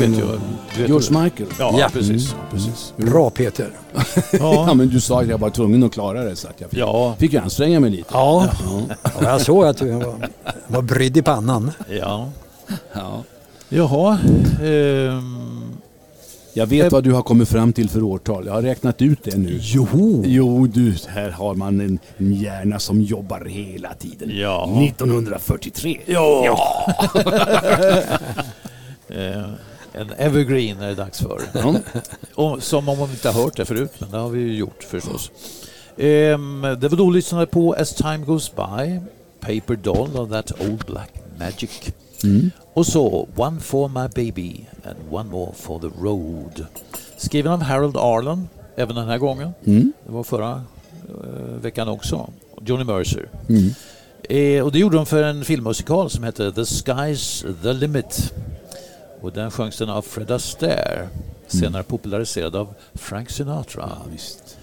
Vet 0.00 0.18
ju. 0.18 0.22
Du 0.74 0.80
vet 0.80 0.88
George 0.88 1.22
Michael. 1.22 1.48
Ja, 1.58 1.74
Ja. 1.78 1.88
precis. 1.92 2.34
precis. 2.50 2.92
Bra 2.96 3.30
Peter. 3.30 3.70
Ja, 4.32 4.38
Ja. 4.68 4.74
men 4.74 4.88
du 4.88 5.00
sa 5.00 5.20
att 5.20 5.28
jag 5.28 5.38
var 5.38 5.50
tvungen 5.50 5.82
att 5.84 5.92
klara 5.92 6.24
det 6.24 6.36
så 6.36 6.48
att 6.48 6.60
jag 6.60 6.70
fick, 6.70 6.78
Ja. 6.78 7.14
fick 7.18 7.32
ju 7.32 7.38
anstränga 7.38 7.80
mig 7.80 7.90
lite. 7.90 8.04
Ja, 8.12 8.48
ja 9.04 9.10
jag 9.22 9.40
såg 9.40 9.64
att 9.64 9.76
du 9.76 9.90
var, 9.90 10.28
var 10.66 10.82
brydd 10.82 11.16
i 11.16 11.22
pannan. 11.22 11.70
ja. 11.90 12.28
Ja. 12.92 13.22
Jaha. 13.68 14.18
ehm, 14.62 15.72
Jag 16.54 16.66
vet 16.66 16.92
vad 16.92 17.04
du 17.04 17.12
har 17.12 17.22
kommit 17.22 17.48
fram 17.48 17.72
till 17.72 17.88
för 17.90 18.02
årtal. 18.02 18.46
Jag 18.46 18.52
har 18.52 18.62
räknat 18.62 19.02
ut 19.02 19.18
det 19.24 19.36
nu. 19.36 19.58
Jo. 19.62 20.22
Jo 20.26 20.66
du, 20.66 20.94
här 21.08 21.30
har 21.30 21.54
man 21.54 21.80
en, 21.80 21.98
en 22.18 22.32
hjärna 22.34 22.78
som 22.78 23.00
jobbar 23.02 23.44
hela 23.44 23.94
tiden. 23.94 24.30
Ja. 24.34 24.82
1943. 24.82 25.98
Ja. 26.06 26.56
Eh, 29.08 29.42
en 29.92 30.12
evergreen 30.18 30.80
är 30.80 30.88
det 30.88 30.94
dags 30.94 31.20
för. 31.20 31.40
Och, 32.34 32.62
som 32.62 32.88
om 32.88 32.98
man 32.98 33.10
inte 33.10 33.30
har 33.30 33.42
hört 33.42 33.56
det 33.56 33.64
förut, 33.64 33.92
men 33.98 34.10
det 34.10 34.16
har 34.18 34.28
vi 34.28 34.40
ju 34.40 34.56
gjort 34.56 34.82
förstås. 34.82 35.30
Ehm, 35.96 36.76
det 36.80 36.88
var 36.88 36.96
då 36.96 37.10
lyssnade 37.10 37.46
på 37.46 37.72
As 37.72 37.94
Time 37.94 38.18
Goes 38.18 38.52
By, 38.56 39.00
Paper 39.40 39.76
Doll 39.76 40.16
of 40.16 40.30
That 40.30 40.52
Old 40.60 40.84
Black 40.86 41.10
Magic. 41.38 41.92
Och 42.72 42.86
så 42.86 43.28
One 43.36 43.60
for 43.60 43.88
My 43.88 44.08
Baby 44.08 44.66
and 44.84 44.96
One 45.10 45.30
More 45.30 45.52
for 45.54 45.78
the 45.78 45.90
Road. 46.00 46.66
Skriven 47.16 47.52
av 47.52 47.62
Harold 47.62 47.96
Arlen, 47.96 48.48
även 48.76 48.96
den 48.96 49.08
här 49.08 49.18
gången. 49.18 49.50
Mm. 49.64 49.92
Det 50.06 50.12
var 50.12 50.22
förra 50.22 50.62
eh, 51.08 51.60
veckan 51.62 51.88
också. 51.88 52.30
Johnny 52.66 52.84
Mercer. 52.84 53.28
Mm. 53.48 53.70
Eh, 54.28 54.64
och 54.64 54.72
det 54.72 54.78
gjorde 54.78 54.96
de 54.96 55.06
för 55.06 55.22
en 55.22 55.44
filmmusikal 55.44 56.10
som 56.10 56.24
hette 56.24 56.52
The 56.52 56.60
Sky's 56.60 57.54
the 57.62 57.72
Limit. 57.72 58.32
Och 59.20 59.32
den 59.32 59.50
sjöngs 59.50 59.78
den 59.78 59.88
av 59.90 60.02
Fred 60.02 60.30
Astaire, 60.30 61.08
senare 61.46 61.82
populariserad 61.82 62.56
av 62.56 62.74
Frank 62.94 63.30
Sinatra. 63.30 63.88
Ja, 63.90 64.06
visst. 64.12 64.56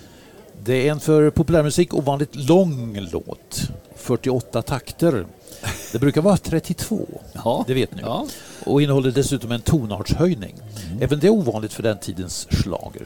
Det 0.63 0.87
är 0.87 0.91
en 0.91 0.99
för 0.99 1.29
populärmusik 1.29 1.93
ovanligt 1.93 2.35
lång 2.35 2.97
låt. 3.11 3.61
48 3.95 4.61
takter. 4.61 5.25
Det 5.91 5.99
brukar 5.99 6.21
vara 6.21 6.37
32, 6.37 7.07
Ja. 7.33 7.63
det 7.67 7.73
vet 7.73 7.95
ni. 7.95 8.01
Ja. 8.01 8.27
Och 8.65 8.81
innehåller 8.81 9.11
dessutom 9.11 9.51
en 9.51 9.61
tonartshöjning. 9.61 10.55
Även 11.01 11.19
det 11.19 11.27
är 11.27 11.31
ovanligt 11.31 11.73
för 11.73 11.83
den 11.83 11.97
tidens 11.97 12.47
slager. 12.61 13.05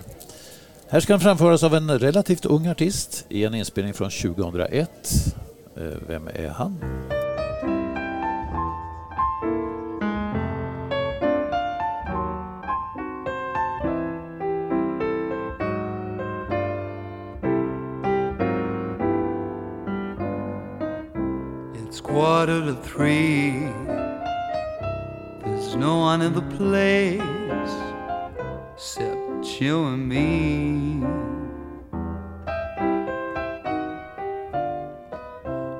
Här 0.89 0.99
ska 0.99 1.13
den 1.13 1.19
framföras 1.19 1.63
av 1.63 1.75
en 1.75 1.99
relativt 1.99 2.45
ung 2.45 2.67
artist 2.67 3.25
i 3.29 3.43
en 3.43 3.53
inspelning 3.55 3.93
från 3.93 4.09
2001. 4.09 4.89
Eh, 5.77 5.83
Vem 6.07 6.27
är 6.27 6.49
han? 6.49 6.77
Quarter 22.11 22.59
to 22.65 22.75
three. 22.75 23.51
There's 25.45 25.75
no 25.77 25.99
one 25.99 26.21
in 26.21 26.33
the 26.33 26.47
place 26.59 27.73
except 28.73 29.61
you 29.61 29.85
and 29.85 30.09
me. 30.09 31.05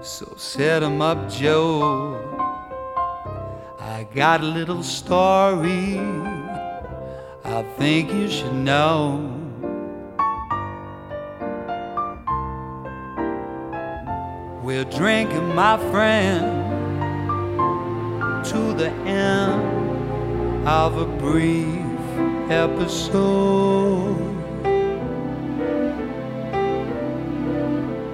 So 0.02 0.26
set 0.38 0.84
'em 0.84 1.02
up, 1.02 1.30
Joe. 1.30 2.17
I 3.80 4.08
got 4.15 4.39
a 4.41 4.50
little 4.58 4.84
story 4.84 6.00
I 7.44 7.63
think 7.78 8.13
you 8.13 8.30
should 8.30 8.54
know. 8.54 9.40
We're 14.71 14.86
drinking, 14.86 15.53
my 15.53 15.75
friend, 15.91 16.45
to 18.45 18.73
the 18.73 18.89
end 19.05 20.65
of 20.65 20.97
a 20.97 21.05
brief 21.05 21.67
episode. 22.49 24.15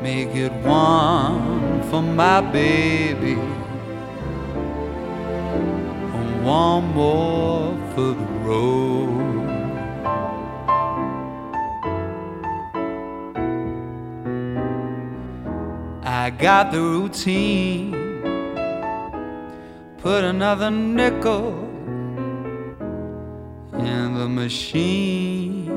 Make 0.01 0.29
it 0.29 0.51
one 0.63 1.83
for 1.91 2.01
my 2.01 2.41
baby, 2.41 3.39
and 6.17 6.43
one 6.43 6.85
more 6.95 7.77
for 7.93 8.15
the 8.15 8.29
road. 8.41 9.16
I 16.27 16.29
got 16.29 16.73
the 16.73 16.81
routine. 16.81 17.93
Put 19.99 20.25
another 20.25 20.69
nickel 20.69 21.53
in 23.71 24.13
the 24.13 24.27
machine. 24.27 25.71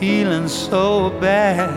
Feeling 0.00 0.48
so 0.48 1.10
bad. 1.20 1.70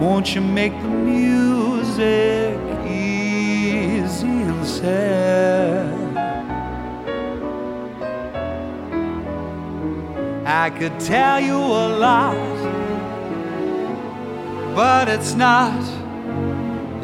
Won't 0.00 0.34
you 0.34 0.40
make 0.40 0.72
the 0.82 0.88
music 0.88 2.58
easy 2.90 4.26
and 4.26 4.66
sad? 4.66 5.99
I 10.52 10.68
could 10.68 10.98
tell 10.98 11.38
you 11.38 11.54
a 11.54 11.88
lot, 12.06 12.34
but 14.74 15.08
it's 15.08 15.34
not 15.34 15.80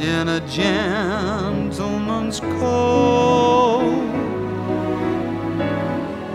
in 0.00 0.28
a 0.28 0.40
gentleman's 0.48 2.40
code. 2.40 4.10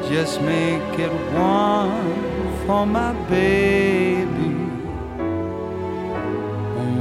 Just 0.07 0.41
make 0.41 0.99
it 0.99 1.11
one 1.33 2.65
for 2.65 2.85
my 2.85 3.11
baby, 3.29 4.53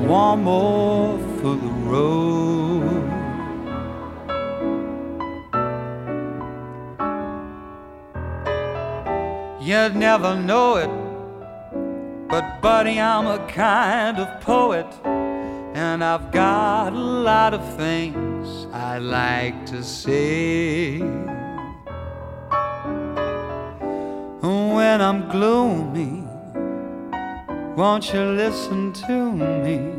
one 0.09 0.42
more 0.42 1.18
for 1.38 1.55
the 1.55 1.73
road. 1.88 2.60
You'd 9.70 9.94
never 9.94 10.35
know 10.35 10.78
it, 10.78 10.90
but 12.28 12.61
buddy, 12.61 12.98
I'm 12.98 13.28
a 13.28 13.38
kind 13.46 14.18
of 14.18 14.40
poet, 14.40 14.92
and 15.04 16.02
I've 16.02 16.33
got 16.33 16.92
a 16.92 16.96
lot 16.96 17.54
of 17.54 17.62
things 17.76 18.66
I 18.72 18.98
like 18.98 19.66
to 19.66 19.85
say. 19.85 20.98
When 24.40 25.00
I'm 25.00 25.28
gloomy, 25.28 26.24
won't 27.76 28.12
you 28.12 28.24
listen 28.24 28.92
to 29.06 29.30
me 29.30 29.94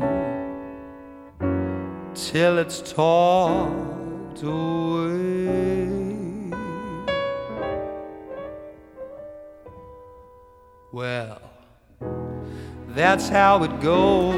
till 2.14 2.58
it's 2.58 2.92
talked 2.92 4.42
away? 4.42 5.61
Well, 10.92 11.40
that's 12.88 13.30
how 13.30 13.62
it 13.64 13.80
goes. 13.80 14.34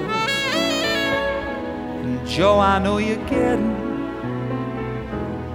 And 2.05 2.25
Joe, 2.29 2.61
I 2.61 2.79
know 2.79 2.99
you're 2.99 3.17
getting 3.29 3.75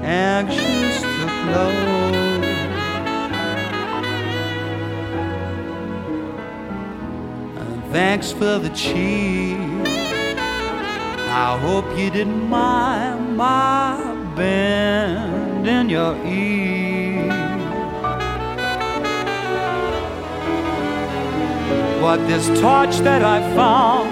anxious 0.04 1.02
to 1.02 1.28
close. 1.46 2.10
Thanks 7.94 8.34
for 8.34 8.60
the 8.60 8.70
cheese. 8.76 9.58
I 11.32 11.58
hope 11.62 11.98
you 11.98 12.10
didn't 12.10 12.50
mind 12.50 13.38
my 13.38 13.98
bend 14.36 15.66
in 15.66 15.90
your 15.90 16.18
ear. 16.26 16.79
But 22.02 22.26
this 22.28 22.48
torch 22.60 22.98
that 23.00 23.24
I 23.24 23.42
found, 23.56 24.10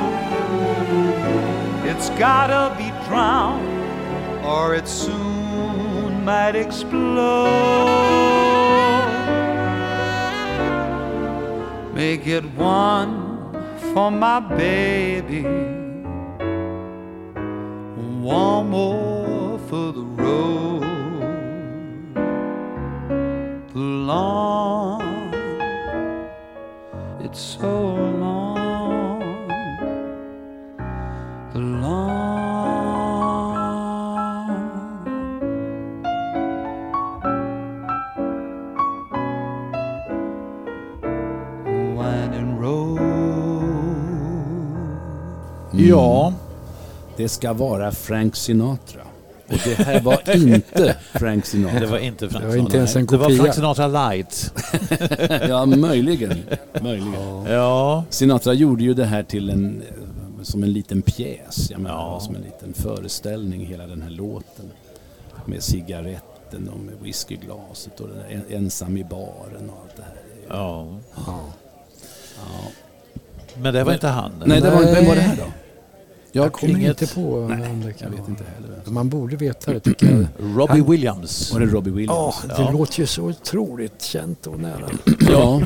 it's 1.88 2.10
gotta 2.12 2.76
be 2.78 2.90
drowned, 3.08 3.66
or 4.46 4.76
it 4.76 4.88
soon 4.88 6.26
might 6.26 6.56
explode. 6.56 7.88
Make 11.94 12.28
it 12.28 12.44
one 12.56 13.54
for 13.94 14.12
my 14.12 14.40
baby, 14.42 15.44
Det 47.28 47.32
ska 47.32 47.54
vara 47.54 47.92
Frank 47.92 48.36
Sinatra. 48.36 49.02
Och 49.48 49.54
det 49.66 49.74
här 49.84 50.02
var 50.02 50.36
inte 50.36 50.96
Frank 51.14 51.46
Sinatra. 51.46 51.80
det 51.80 51.86
var 51.86 51.98
inte 51.98 52.30
Frank 52.30 52.44
Det 52.44 52.50
var 52.50 52.56
inte 52.56 52.78
ens 52.78 52.96
en 52.96 53.06
Det 53.06 53.18
var 53.18 53.26
kopia. 53.26 53.38
Frank 53.44 53.56
Sinatra 53.56 53.88
light. 53.88 54.54
Ja, 55.50 55.66
möjligen. 55.66 56.38
möjligen. 56.82 57.46
Ja, 57.50 58.04
Sinatra 58.10 58.54
gjorde 58.54 58.84
ju 58.84 58.94
det 58.94 59.06
här 59.06 59.24
till 59.24 59.50
en, 59.50 59.82
som 60.42 60.64
en 60.64 60.74
liten 60.74 61.02
pjäs. 61.02 61.72
Jag 61.72 61.80
menar, 61.82 61.96
Ja. 61.96 62.20
Som 62.20 62.36
en 62.36 62.42
liten 62.42 62.74
föreställning, 62.74 63.66
hela 63.66 63.88
den 63.88 64.02
här 64.02 64.10
låten. 64.10 64.66
Med 65.46 65.64
cigaretten 65.64 66.70
och 66.74 66.80
med 66.80 66.94
whiskyglaset 67.04 68.00
och 68.00 68.08
den 68.08 68.18
där 68.18 68.44
en- 68.50 68.58
ensam 68.64 68.98
i 68.98 69.04
baren 69.04 69.70
och 69.70 69.78
allt 69.84 69.96
det 69.98 70.04
här. 70.04 70.58
ja. 70.58 70.88
Ja. 71.26 71.40
Men 73.62 73.74
det 73.74 73.84
var 73.84 73.94
inte 73.94 74.08
han. 74.08 74.32
Nej, 74.46 74.62
det 74.62 74.70
var, 74.70 74.82
vem 74.82 75.06
var 75.06 75.16
det 75.16 75.22
här 75.22 75.36
då? 75.36 75.44
Jag 76.32 76.54
kommer 76.54 76.74
inget- 76.76 77.02
inte 77.02 77.16
på 77.16 77.40
vem 77.40 77.82
det 77.82 77.88
Jag 77.88 77.98
kan 77.98 78.12
vet 78.12 78.28
inte 78.28 78.44
heller. 78.56 78.92
Man 78.92 79.10
borde 79.10 79.36
veta 79.36 79.74
det 79.74 79.80
tycker 79.80 80.08
jag. 80.12 80.26
Robbie 80.58 80.80
Han- 80.80 80.90
Williams. 80.92 81.54
Var 81.54 81.60
det 81.60 81.66
Robbie 81.66 81.90
Ja, 81.92 81.96
Williams? 81.96 82.42
det 82.58 82.64
Ja. 82.64 82.72
låter 82.72 83.00
ju 83.00 83.06
så 83.06 83.24
otroligt 83.24 84.02
känt 84.02 84.48
och 84.48 84.60
nära. 84.60 84.90
Ja. 85.32 85.62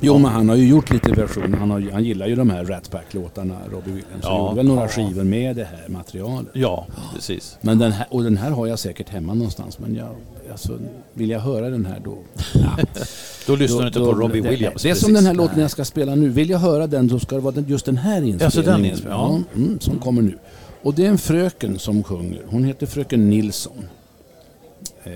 Jo, 0.00 0.18
men 0.18 0.30
han 0.32 0.48
har 0.48 0.56
ju 0.56 0.66
gjort 0.68 0.90
lite 0.90 1.12
versioner. 1.12 1.58
Han, 1.58 1.70
har, 1.70 1.90
han 1.92 2.04
gillar 2.04 2.26
ju 2.26 2.34
de 2.36 2.50
här 2.50 2.64
Rat 2.64 2.90
Pack-låtarna, 2.90 3.58
Robbie 3.72 3.90
Williams. 3.90 4.24
Han 4.24 4.32
Ja. 4.34 4.42
gjorde 4.42 4.54
väl 4.56 4.66
några 4.66 4.88
skivor 4.88 5.24
med 5.24 5.56
det 5.56 5.64
här 5.64 5.88
materialet. 5.88 6.50
Ja, 6.52 6.86
precis. 7.14 7.58
Men 7.60 7.78
den 7.78 7.92
här, 7.92 8.06
och 8.10 8.22
den 8.24 8.36
här 8.36 8.50
har 8.50 8.66
jag 8.66 8.78
säkert 8.78 9.08
hemma 9.08 9.34
någonstans. 9.34 9.78
Men 9.78 9.94
jag, 9.94 10.08
alltså, 10.50 10.78
vill 11.12 11.30
jag 11.30 11.40
höra 11.40 11.70
den 11.70 11.86
här 11.86 12.00
då? 12.04 12.18
Ja. 12.54 12.76
Då 13.46 13.56
lyssnar 13.56 13.80
du 13.80 13.86
inte 13.86 13.98
på 13.98 14.12
Robbie 14.12 14.40
det, 14.40 14.48
Williams. 14.48 14.82
Det 14.82 14.90
är 14.90 14.94
som 14.94 15.00
precis. 15.00 15.16
den 15.16 15.26
här 15.26 15.34
låten 15.34 15.60
jag 15.60 15.70
ska 15.70 15.84
spela 15.84 16.14
nu. 16.14 16.28
Vill 16.28 16.50
jag 16.50 16.58
höra 16.58 16.86
den 16.86 17.10
så 17.10 17.18
ska 17.18 17.34
det 17.34 17.40
vara 17.40 17.60
just 17.66 17.86
den 17.86 17.96
här 17.96 18.16
inspelningen. 18.16 18.44
Alltså 18.44 18.62
den 18.62 18.84
inspelningen, 18.84 19.44
Ja, 19.54 19.58
mm, 19.60 19.80
som 19.80 19.98
kommer 19.98 20.22
nu. 20.22 20.38
Och 20.82 20.94
det 20.94 21.06
är 21.06 21.08
en 21.08 21.18
fröken 21.18 21.78
som 21.78 22.02
sjunger. 22.02 22.42
Hon 22.46 22.64
heter 22.64 22.86
fröken 22.86 23.30
Nilsson. 23.30 23.88
Eh, 25.04 25.12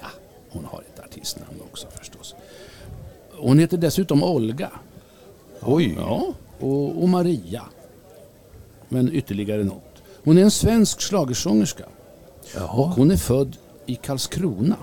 ja, 0.00 0.08
hon 0.50 0.64
har 0.64 0.80
ett 0.80 1.04
artistnamn 1.04 1.60
också 1.72 1.86
förstås. 1.98 2.34
Hon 3.38 3.58
heter 3.58 3.76
dessutom 3.76 4.22
Olga. 4.22 4.70
Oj. 5.60 5.94
Ja, 5.98 6.32
och, 6.60 7.02
och 7.02 7.08
Maria. 7.08 7.62
Men 8.88 9.12
ytterligare 9.12 9.64
något. 9.64 10.02
Hon 10.24 10.38
är 10.38 10.42
en 10.42 10.50
svensk 10.50 11.00
schlagersångerska. 11.00 11.84
Och 11.84 12.50
Jaha. 12.56 12.92
hon 12.96 13.10
är 13.10 13.16
född 13.16 13.56
i 13.86 13.94
Karlskrona. 13.94 14.76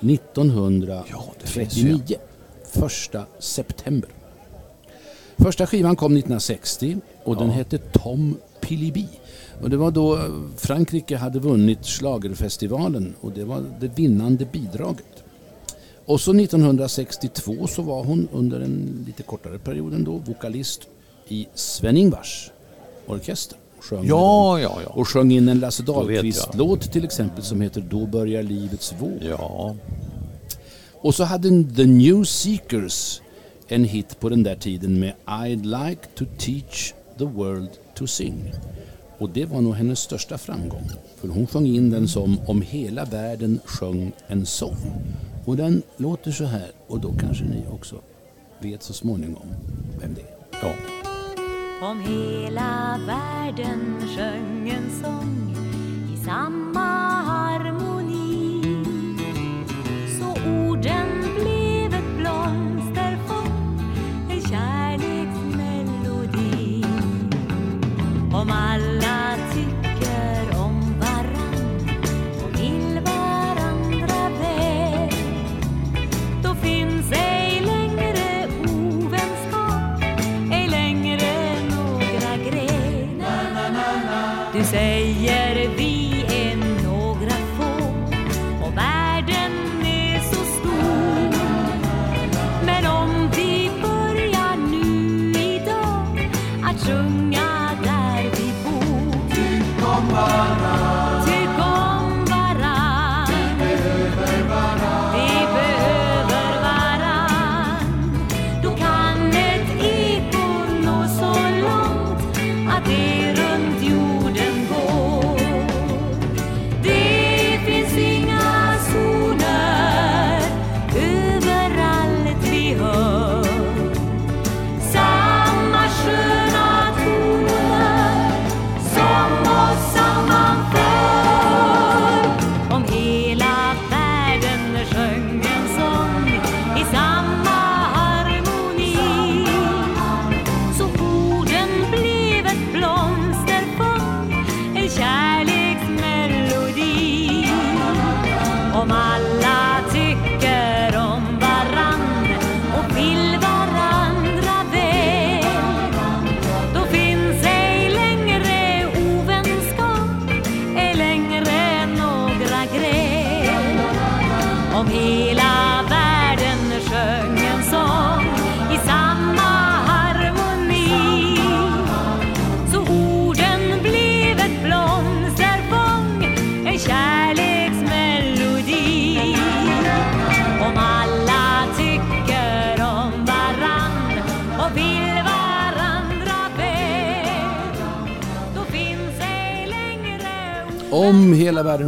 1939. 0.00 2.16
Första 2.64 3.24
september. 3.38 4.10
Första 5.36 5.66
skivan 5.66 5.96
kom 5.96 6.12
1960 6.12 6.96
och 7.24 7.36
den 7.36 7.50
hette 7.50 7.78
Tom 7.78 8.36
Pilibi. 8.60 9.08
Och 9.62 9.70
det 9.70 9.76
var 9.76 9.90
då 9.90 10.16
eh, 10.16 10.22
Frankrike 10.56 11.16
hade 11.16 11.38
vunnit 11.38 11.86
schlagerfestivalen 11.86 13.14
och 13.20 13.32
det 13.32 13.44
var 13.44 13.64
det 13.80 13.98
vinnande 13.98 14.44
bidraget. 14.44 15.24
Och 16.06 16.20
så 16.20 16.30
1962 16.30 17.66
så 17.66 17.82
var 17.82 18.04
hon 18.04 18.28
under 18.32 18.60
en 18.60 19.04
lite 19.06 19.22
kortare 19.22 19.58
period 19.58 19.94
ändå 19.94 20.12
vokalist 20.12 20.88
i 21.28 21.48
Sven-Ingvars 21.54 22.50
orkester. 23.06 23.58
Sjöng. 23.88 24.06
Ja, 24.06 24.60
ja, 24.60 24.78
ja. 24.84 24.90
Och 24.90 25.08
sjöng 25.08 25.32
in 25.32 25.48
en 25.48 25.60
Lasse. 25.60 25.82
Dahlqvist-låt 25.82 26.92
till 26.92 27.04
exempel 27.04 27.42
som 27.44 27.60
heter 27.60 27.80
Då 27.90 28.06
börjar 28.06 28.42
livets 28.42 28.94
vår. 28.98 29.18
Ja, 29.20 29.76
Och 30.92 31.14
så 31.14 31.24
hade 31.24 31.48
The 31.76 31.84
New 31.84 32.24
Seekers 32.24 33.20
en 33.68 33.84
hit 33.84 34.20
på 34.20 34.28
den 34.28 34.42
där 34.42 34.56
tiden 34.56 35.00
med 35.00 35.12
I'd 35.26 35.86
like 35.88 36.02
to 36.14 36.24
teach 36.38 36.94
the 37.18 37.24
world 37.24 37.68
to 37.94 38.06
sing. 38.06 38.52
Och 39.18 39.30
det 39.30 39.44
var 39.44 39.60
nog 39.60 39.74
hennes 39.74 40.00
största 40.00 40.38
framgång. 40.38 40.90
För 41.20 41.28
hon 41.28 41.46
sjöng 41.46 41.66
in 41.66 41.90
den 41.90 42.08
som 42.08 42.38
Om 42.46 42.62
hela 42.62 43.04
världen 43.04 43.60
sjöng 43.64 44.12
en 44.26 44.46
sång. 44.46 44.76
Och 45.44 45.56
den 45.56 45.82
låter 45.96 46.30
så 46.30 46.44
här 46.44 46.70
och 46.86 47.00
då 47.00 47.12
kanske 47.20 47.44
ni 47.44 47.64
också 47.72 47.96
vet 48.60 48.82
så 48.82 48.92
småningom 48.92 49.46
vem 50.00 50.14
det 50.14 50.20
är. 50.20 50.36
ja. 50.62 51.05
Om 51.80 52.00
hela 52.00 53.00
världen 53.06 54.00
sjöng 54.16 54.68
en 54.68 54.90
sång. 55.02 55.54
I 56.14 56.16
samma 56.16 56.80
harmoni 57.22 57.75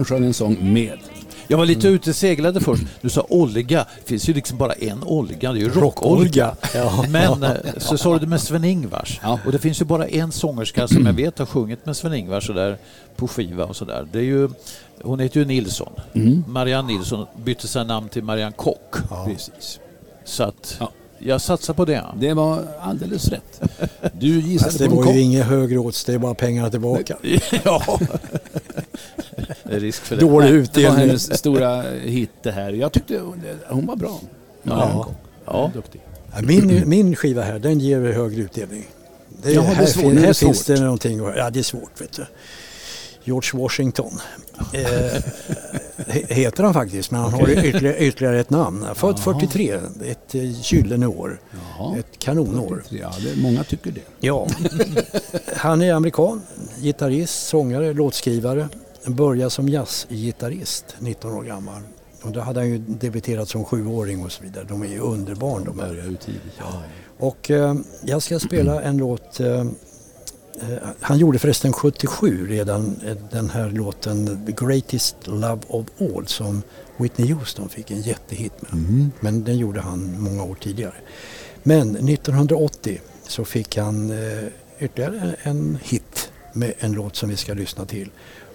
sjöng 0.09 0.25
en 0.25 0.35
sång 0.35 0.73
med. 0.73 0.99
Jag 1.51 1.59
var 1.59 1.67
lite 1.67 1.89
ute 1.89 2.11
och 2.11 2.17
seglade 2.17 2.61
först. 2.61 2.83
Du 3.01 3.09
sa 3.09 3.27
Olga. 3.29 3.87
Det 4.03 4.09
finns 4.09 4.29
ju 4.29 4.35
liksom 4.35 4.59
bara 4.59 4.73
en 4.73 5.03
Olga. 5.05 5.53
Det 5.53 5.59
är 5.59 5.63
ju 5.63 5.69
Rock-Olga. 5.69 6.57
Ja. 6.75 7.05
Men 7.09 7.43
eh, 7.43 7.51
så 7.77 7.99
sa 7.99 8.13
du 8.13 8.19
det 8.19 8.27
med 8.27 8.41
Sven-Ingvars. 8.41 9.21
Ja. 9.23 9.41
Och 9.47 9.53
det 9.53 9.59
finns 9.59 9.81
ju 9.81 9.85
bara 9.85 10.07
en 10.09 10.33
sångerska 10.33 10.89
som 10.89 11.07
jag 11.07 11.13
vet 11.13 11.39
har 11.39 11.47
sjungit 11.47 11.87
med 11.87 11.97
Sven-Ingvars 11.97 12.47
sådär 12.47 12.79
på 13.17 13.29
skiva 13.29 13.65
och 13.65 13.77
sådär. 13.77 14.09
Det 14.13 14.19
är 14.19 14.23
ju, 14.23 14.49
hon 15.03 15.21
heter 15.21 15.41
ju 15.41 15.47
Nilsson. 15.47 15.93
Marianne 16.47 16.89
Nilsson 16.93 17.27
bytte 17.45 17.69
sig 17.69 17.85
namn 17.85 18.09
till 18.09 18.23
Marianne 18.25 18.55
Kock. 18.57 18.95
Precis. 19.27 19.81
Så 20.25 20.43
att 20.43 20.77
Ja. 20.81 20.91
Jag 21.19 21.41
satsar 21.41 21.75
på 21.75 21.85
det. 21.85 22.05
Det 22.21 22.35
var 22.35 22.65
alldeles 22.81 23.29
rätt. 23.29 23.61
Du 24.13 24.41
gissade 24.41 24.71
Fast 24.71 24.79
det 24.79 24.89
på 24.89 24.95
var 24.95 25.13
ju 25.13 25.21
inget 25.21 25.47
högre 25.47 25.79
odds, 25.79 26.05
det 26.05 26.15
är 26.15 26.19
bara 26.19 26.35
pengarna 26.35 26.71
tillbaka. 26.71 27.17
ja. 27.65 27.99
Det 29.65 29.75
är 29.77 29.81
risk 29.81 30.03
för 30.03 30.17
det. 30.17 30.21
Dålig 30.21 30.49
Det 30.49 30.53
var 30.55 30.59
utdelning. 30.63 30.99
hennes 31.01 31.39
stora 31.39 31.83
hit 31.83 32.31
det 32.43 32.51
här. 32.53 32.73
Jag 32.73 32.93
tyckte 32.93 33.19
hon, 33.19 33.43
hon 33.69 33.87
var 33.87 33.97
bra. 33.97 34.21
Ja. 34.63 35.09
Ja. 35.45 35.71
Duktig. 35.75 36.01
Ja, 36.35 36.43
Min, 36.43 36.89
min 36.89 37.17
skiva 37.17 37.43
här, 37.43 37.59
den 37.59 37.81
ger 37.81 38.01
högre 38.13 38.41
utdelning. 38.41 38.85
Det, 39.43 39.53
Jaha, 39.53 39.65
det 39.65 39.71
är 39.71 39.75
här 39.75 39.87
svårt. 39.87 40.03
fin- 40.03 40.15
Det 40.15 40.21
är 40.23 40.27
här 40.27 40.33
svårt. 40.33 40.47
finns 40.47 40.65
det 40.65 40.81
någonting. 40.81 41.19
Ja, 41.37 41.51
det 41.51 41.59
är 41.59 41.63
svårt 41.63 42.01
vet 42.01 42.13
du. 42.13 42.27
George 43.25 43.61
Washington. 43.63 44.21
Eh, 44.73 45.23
he- 46.07 46.35
heter 46.35 46.65
han 46.65 46.75
faktiskt, 46.75 47.11
men 47.11 47.21
han 47.21 47.33
har 47.33 47.49
ytterligare, 47.51 47.99
ytterligare 47.99 48.41
ett 48.41 48.51
namn. 48.51 48.87
Född 48.95 49.19
43, 49.21 49.73
ett 50.07 50.35
eh, 50.35 50.73
gyllene 50.73 51.07
år. 51.07 51.41
Jaha. 51.79 51.97
Ett 51.99 52.19
kanonår. 52.19 52.83
Ja, 52.89 53.13
det, 53.25 53.41
många 53.43 53.65
tycker 53.65 53.91
det. 53.91 54.01
Ja. 54.21 54.47
Han 55.57 55.83
är 55.83 55.93
amerikan, 55.93 56.43
gitarrist, 56.81 57.47
sångare, 57.49 57.93
låtskrivare. 57.93 58.69
Började 59.07 59.51
som 59.51 59.69
jazzgitarrist, 59.69 60.85
19 60.99 61.33
år 61.33 61.43
gammal. 61.43 61.83
Och 62.23 62.31
då 62.33 62.41
hade 62.41 62.61
han 62.61 62.69
ju 62.69 62.79
debuterat 62.79 63.49
som 63.49 63.65
sjuåring 63.65 64.25
och 64.25 64.33
så 64.33 64.43
vidare. 64.43 64.65
De 64.69 64.83
är 64.83 64.87
ju 64.87 64.99
underbarn 65.01 65.65
de 65.65 65.79
här. 65.81 66.17
Ja. 66.59 66.83
Och 67.19 67.51
eh, 67.51 67.75
jag 68.03 68.23
ska 68.23 68.39
spela 68.39 68.83
en 68.83 68.97
låt. 68.97 69.41
Eh, 69.41 69.47
eh, 69.47 69.65
han 71.01 71.19
gjorde 71.19 71.39
förresten 71.39 71.73
77 71.73 72.47
redan 72.49 73.01
eh, 73.07 73.17
den 73.31 73.51
här 73.51 73.71
låten 73.71 74.47
The 74.47 74.67
Greatest 74.67 75.17
Love 75.25 75.61
of 75.69 75.87
All 75.99 76.27
som 76.27 76.63
Whitney 76.97 77.33
Houston 77.33 77.69
fick 77.69 77.91
en 77.91 78.03
jättehit 78.03 78.53
med. 78.63 79.11
Men 79.21 79.45
den 79.45 79.59
gjorde 79.59 79.81
han 79.81 80.21
många 80.21 80.45
år 80.45 80.57
tidigare. 80.61 80.95
Men 81.63 81.97
1980 81.97 83.01
så 83.29 83.45
fick 83.45 83.77
han 83.77 84.11
eh, 84.11 84.49
ytterligare 84.79 85.37
en 85.43 85.79
hit 85.83 86.31
med 86.53 86.73
en 86.79 86.93
låt 86.93 87.17
som 87.17 87.29
vi 87.29 87.37
ska 87.37 87.55
lyssna 87.55 87.85
till. 87.85 88.11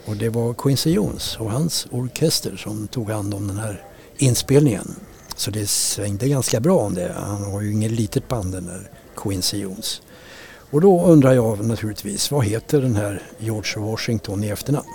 Och 0.06 0.16
det 0.16 0.30
var 0.30 0.54
Quincy 0.54 0.92
Jones 0.92 1.38
och 1.39 1.52
hans 1.52 1.88
orkester 1.92 2.56
som 2.56 2.88
tog 2.88 3.10
hand 3.10 3.34
om 3.34 3.48
den 3.48 3.58
här 3.58 3.84
inspelningen. 4.18 4.96
Så 5.36 5.52
det 5.52 5.68
svängde 5.68 6.28
ganska 6.28 6.60
bra 6.60 6.80
om 6.80 6.94
det. 6.94 7.13
Han 7.16 7.44
har 7.44 7.62
ju 7.62 7.72
inget 7.72 7.92
litet 7.92 8.28
band 8.28 8.52
den 8.52 8.66
där 8.66 8.89
Quincy 9.16 9.58
Jones. 9.58 10.02
Och 10.74 10.82
då 10.82 11.06
undrar 11.06 11.34
jag 11.34 11.66
naturligtvis, 11.66 12.32
vad 12.32 12.46
heter 12.46 12.82
den 12.82 12.96
här 12.96 13.22
George 13.38 13.82
Washington 13.82 14.44
i 14.44 14.50
efternamn? 14.50 14.88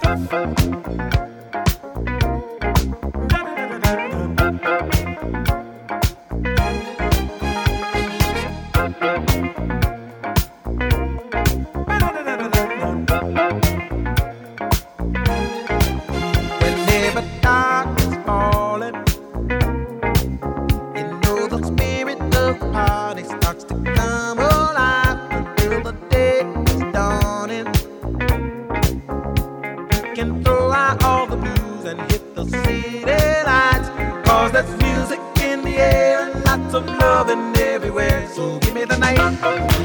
Night. 39.17 39.78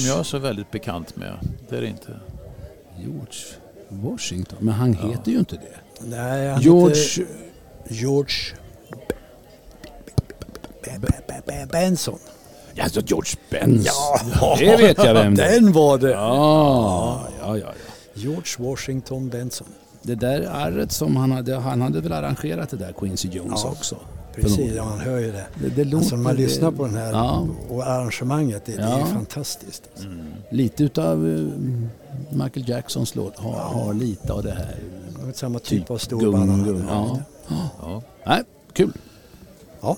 Som 0.00 0.08
jag 0.08 0.18
är 0.18 0.22
så 0.22 0.38
väldigt 0.38 0.70
bekant 0.70 1.16
med. 1.16 1.38
Det 1.68 1.76
är 1.76 1.80
det 1.80 1.86
inte. 1.86 2.20
George 2.98 3.40
Washington, 3.88 4.58
men 4.60 4.74
han 4.74 4.94
heter 4.94 5.32
ju 5.32 5.38
inte 5.38 5.56
det. 5.56 6.04
Nej, 6.06 6.48
han 6.48 6.62
George... 6.62 6.96
heter 6.96 7.26
George 7.88 8.34
Benson. 11.72 12.18
Alltså 12.80 13.00
George 13.00 13.34
Benz. 13.50 13.86
Ja, 13.86 14.56
det 14.58 14.76
vet 14.76 15.04
jag 15.04 15.14
vem 15.14 15.34
det 15.34 15.44
är. 15.44 15.60
Den 15.60 15.72
var 15.72 15.98
det. 15.98 16.10
Ja, 16.10 17.28
ja, 17.40 17.56
ja. 17.56 17.58
ja. 17.58 17.72
George 18.14 18.68
Washington 18.68 19.28
Benson. 19.28 19.66
Det 20.02 20.14
där 20.14 20.48
arret 20.52 20.92
som 20.92 21.16
han 21.16 21.32
hade, 21.32 21.56
han 21.56 21.80
hade 21.80 22.00
väl 22.00 22.12
arrangerat 22.12 22.70
det 22.70 22.76
där 22.76 22.92
Quincy 22.92 23.28
Jones 23.28 23.60
Ja, 23.64 23.70
också. 23.70 23.96
Precis, 24.42 24.72
ja, 24.76 24.84
man 24.84 24.98
hör 25.00 25.18
ju 25.18 25.32
det. 25.32 25.46
Det, 25.62 25.68
det 25.68 25.84
låter, 25.84 25.96
Alltså 25.96 26.16
när 26.16 26.22
man 26.22 26.36
lyssnar 26.36 26.70
på 26.70 26.84
den 26.86 26.94
här 26.94 27.12
Ja. 27.12 27.46
och 27.68 27.86
arrangemanget, 27.86 28.62
det, 28.66 28.72
det 28.76 28.82
är 28.82 28.98
Ja. 28.98 29.06
fantastiskt. 29.06 29.82
Alltså. 29.94 30.08
Lite 30.50 30.84
utav 30.84 31.28
eh, 31.28 31.40
Michael 32.44 32.68
Jacksons 32.68 33.14
låt 33.14 33.36
har, 33.38 33.52
har 33.52 33.94
lite 33.94 34.32
av 34.32 34.42
det 34.42 34.50
här. 34.50 34.74
Samma 35.34 35.58
typ, 35.58 35.82
av 35.82 35.86
gung, 35.88 35.98
storband. 35.98 36.84
Ja. 36.88 37.18
Ja. 37.82 38.02
Nej, 38.26 38.42
kul. 38.72 38.92
Ja, 39.80 39.96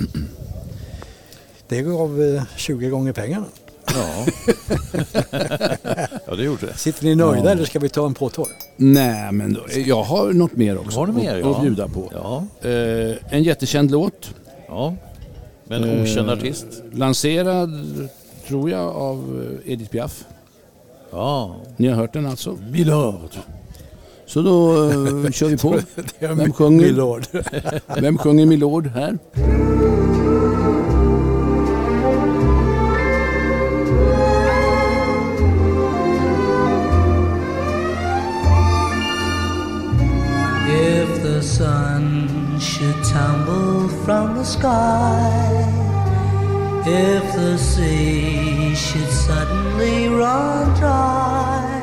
Det 1.68 1.82
gav 1.82 2.22
eh, 2.22 2.42
20 2.56 2.88
gånger 2.88 3.12
pengarna. 3.12 3.46
Ja. 3.96 4.26
ja 6.26 6.34
det 6.36 6.42
gjorde 6.44 6.66
det. 6.66 6.74
Sitter 6.78 7.04
ni 7.04 7.14
nöjda 7.14 7.44
Ja. 7.44 7.50
eller 7.50 7.64
ska 7.64 7.78
vi 7.78 7.88
ta 7.88 8.06
en 8.06 8.14
påtår? 8.14 8.48
Nej, 8.76 9.32
men 9.32 9.52
då, 9.54 9.60
jag 9.86 10.02
har 10.02 10.32
något 10.32 10.52
mer 10.56 10.78
också 10.78 10.98
Har 10.98 11.06
du 11.06 11.12
mer? 11.12 11.34
att, 11.34 11.40
Ja. 11.40 11.56
att 11.56 11.62
bjuda 11.62 11.88
på. 11.88 12.10
Ja, 12.14 12.44
Eh, 12.70 13.16
en 13.30 13.42
jättekänd 13.42 13.90
låt. 13.90 14.34
ja. 14.68 14.94
Men 15.64 15.84
okänd 16.02 16.28
Eh, 16.30 16.32
artist. 16.36 16.66
Lanserad, 16.92 17.70
tror 18.48 18.70
jag, 18.70 18.96
av 18.96 19.48
eh, 19.66 19.72
Edith 19.72 19.90
Piaf. 19.90 20.24
Ja. 21.10 21.56
Ni 21.76 21.88
har 21.88 21.96
hört 21.96 22.12
den 22.12 22.26
alltså? 22.26 22.58
Milord. 22.70 23.30
Så 24.26 24.42
då 24.42 24.84
eh, 24.84 25.30
kör 25.30 25.46
vi 25.48 25.56
på. 25.56 25.78
Vem 26.18 26.52
sjunger? 26.52 26.86
Milord. 26.86 27.26
Vem 28.00 28.18
sjunger 28.18 28.46
Milord 28.46 28.86
här? 28.86 29.18
From 44.06 44.36
the 44.36 44.44
sky, 44.44 45.50
if 46.86 47.24
the 47.34 47.58
sea 47.58 48.72
should 48.72 49.10
suddenly 49.10 50.06
run 50.06 50.72
dry, 50.78 51.82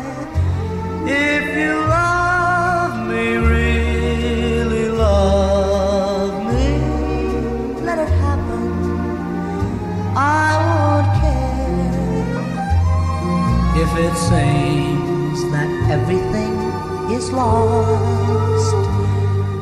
if 1.05 1.43
you 1.57 1.73
love 1.99 3.09
me, 3.09 3.25
really 3.55 4.87
love 4.87 6.33
me, 6.47 6.69
let 7.87 7.99
it 7.99 8.13
happen. 8.23 8.71
I 10.15 10.47
won't 10.67 11.09
care 11.23 12.23
if 13.83 13.91
it 14.05 14.15
seems 14.31 15.39
that 15.51 15.69
everything 15.91 16.55
is 17.11 17.33
lost. 17.33 18.92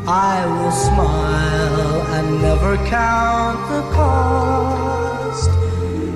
I 0.07 0.45
will 0.47 0.71
smile 0.71 2.01
and 2.15 2.41
never 2.41 2.75
count 2.87 3.59
the 3.69 3.81
cost. 3.93 5.49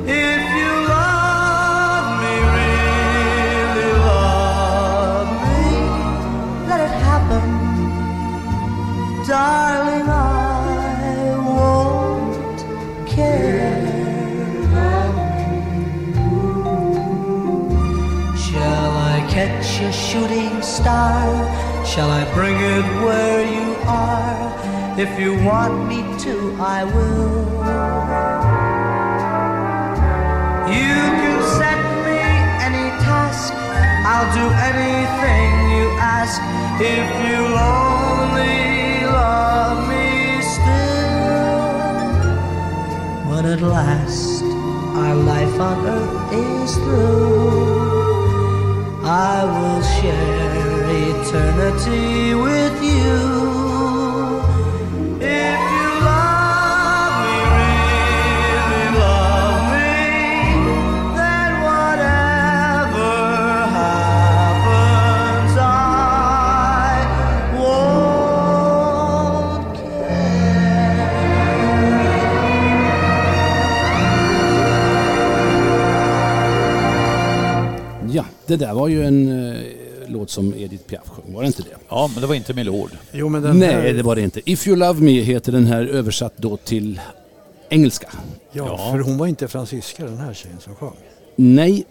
If 0.07 0.41
you 0.57 0.71
love 0.89 2.07
me, 2.23 2.36
really 2.57 3.93
love 4.09 5.29
me, 5.45 6.67
let 6.67 6.81
it 6.81 6.95
happen. 7.05 7.47
Darling, 9.27 10.09
I 10.09 11.38
won't 11.45 12.59
care. 13.07 13.86
Shall 18.36 18.91
I 18.97 19.27
catch 19.29 19.79
a 19.81 19.91
shooting 19.91 20.61
star? 20.63 21.86
Shall 21.86 22.09
I 22.09 22.25
bring 22.33 22.55
it 22.55 22.83
where 23.05 23.45
you 23.45 23.74
are? 23.88 24.99
If 24.99 25.19
you 25.19 25.36
want 25.43 25.88
me 25.88 26.01
to, 26.23 26.55
I 26.59 26.83
will. 26.86 27.45
You 30.71 30.95
can 31.19 31.38
set 31.59 31.81
me 32.05 32.19
any 32.67 32.88
task, 33.03 33.53
I'll 34.07 34.29
do 34.33 34.45
anything 34.69 35.49
you 35.75 35.86
ask. 35.99 36.41
If 36.79 37.07
you 37.27 37.41
only 37.55 39.05
love 39.05 39.88
me 39.88 40.41
still. 40.41 41.75
When 43.29 43.45
at 43.45 43.61
last 43.61 44.43
our 44.43 45.15
life 45.15 45.59
on 45.59 45.86
earth 45.86 46.33
is 46.33 46.75
through, 46.75 48.25
I 49.03 49.43
will 49.53 49.81
share 49.95 50.89
eternity 50.89 52.33
with 52.33 52.77
you. 52.81 53.55
Det 78.48 78.56
där 78.56 78.74
var 78.74 78.88
ju 78.88 79.04
en 79.06 79.50
eh, 79.52 79.62
låt 80.08 80.30
som 80.30 80.54
Edith 80.54 80.84
Piaf 80.84 81.08
sjöng, 81.10 81.34
var 81.34 81.41
det 81.41 81.48
inte 81.48 81.62
det? 81.62 81.76
Ja, 81.89 82.10
men 82.14 82.22
det 82.22 82.28
var 82.28 82.36
inte 82.36 82.54
Milord. 82.54 82.91
Jo, 83.12 83.30
men 83.30 83.41
den 83.41 83.60
Nej, 83.60 83.70
här, 83.74 83.93
det 83.93 84.04
var 84.04 84.16
det 84.16 84.22
inte. 84.22 84.52
If 84.52 84.68
You 84.68 84.78
Love 84.78 85.02
Me 85.02 85.22
heter 85.22 85.52
den 85.52 85.66
här 85.66 85.86
översatt 85.86 86.34
då 86.38 86.58
till 86.58 87.02
engelska. 87.70 88.08
Ja, 88.52 88.66
Ja. 88.68 88.91
för 88.91 89.00
hon 89.00 89.18
var 89.18 89.28
inte 89.28 89.48
fransyska 89.48 90.06
den 90.06 90.18
här 90.18 90.34
tjejen 90.34 90.60
som 90.60 90.76
sjöng. 90.76 90.93
Nej, 91.36 91.86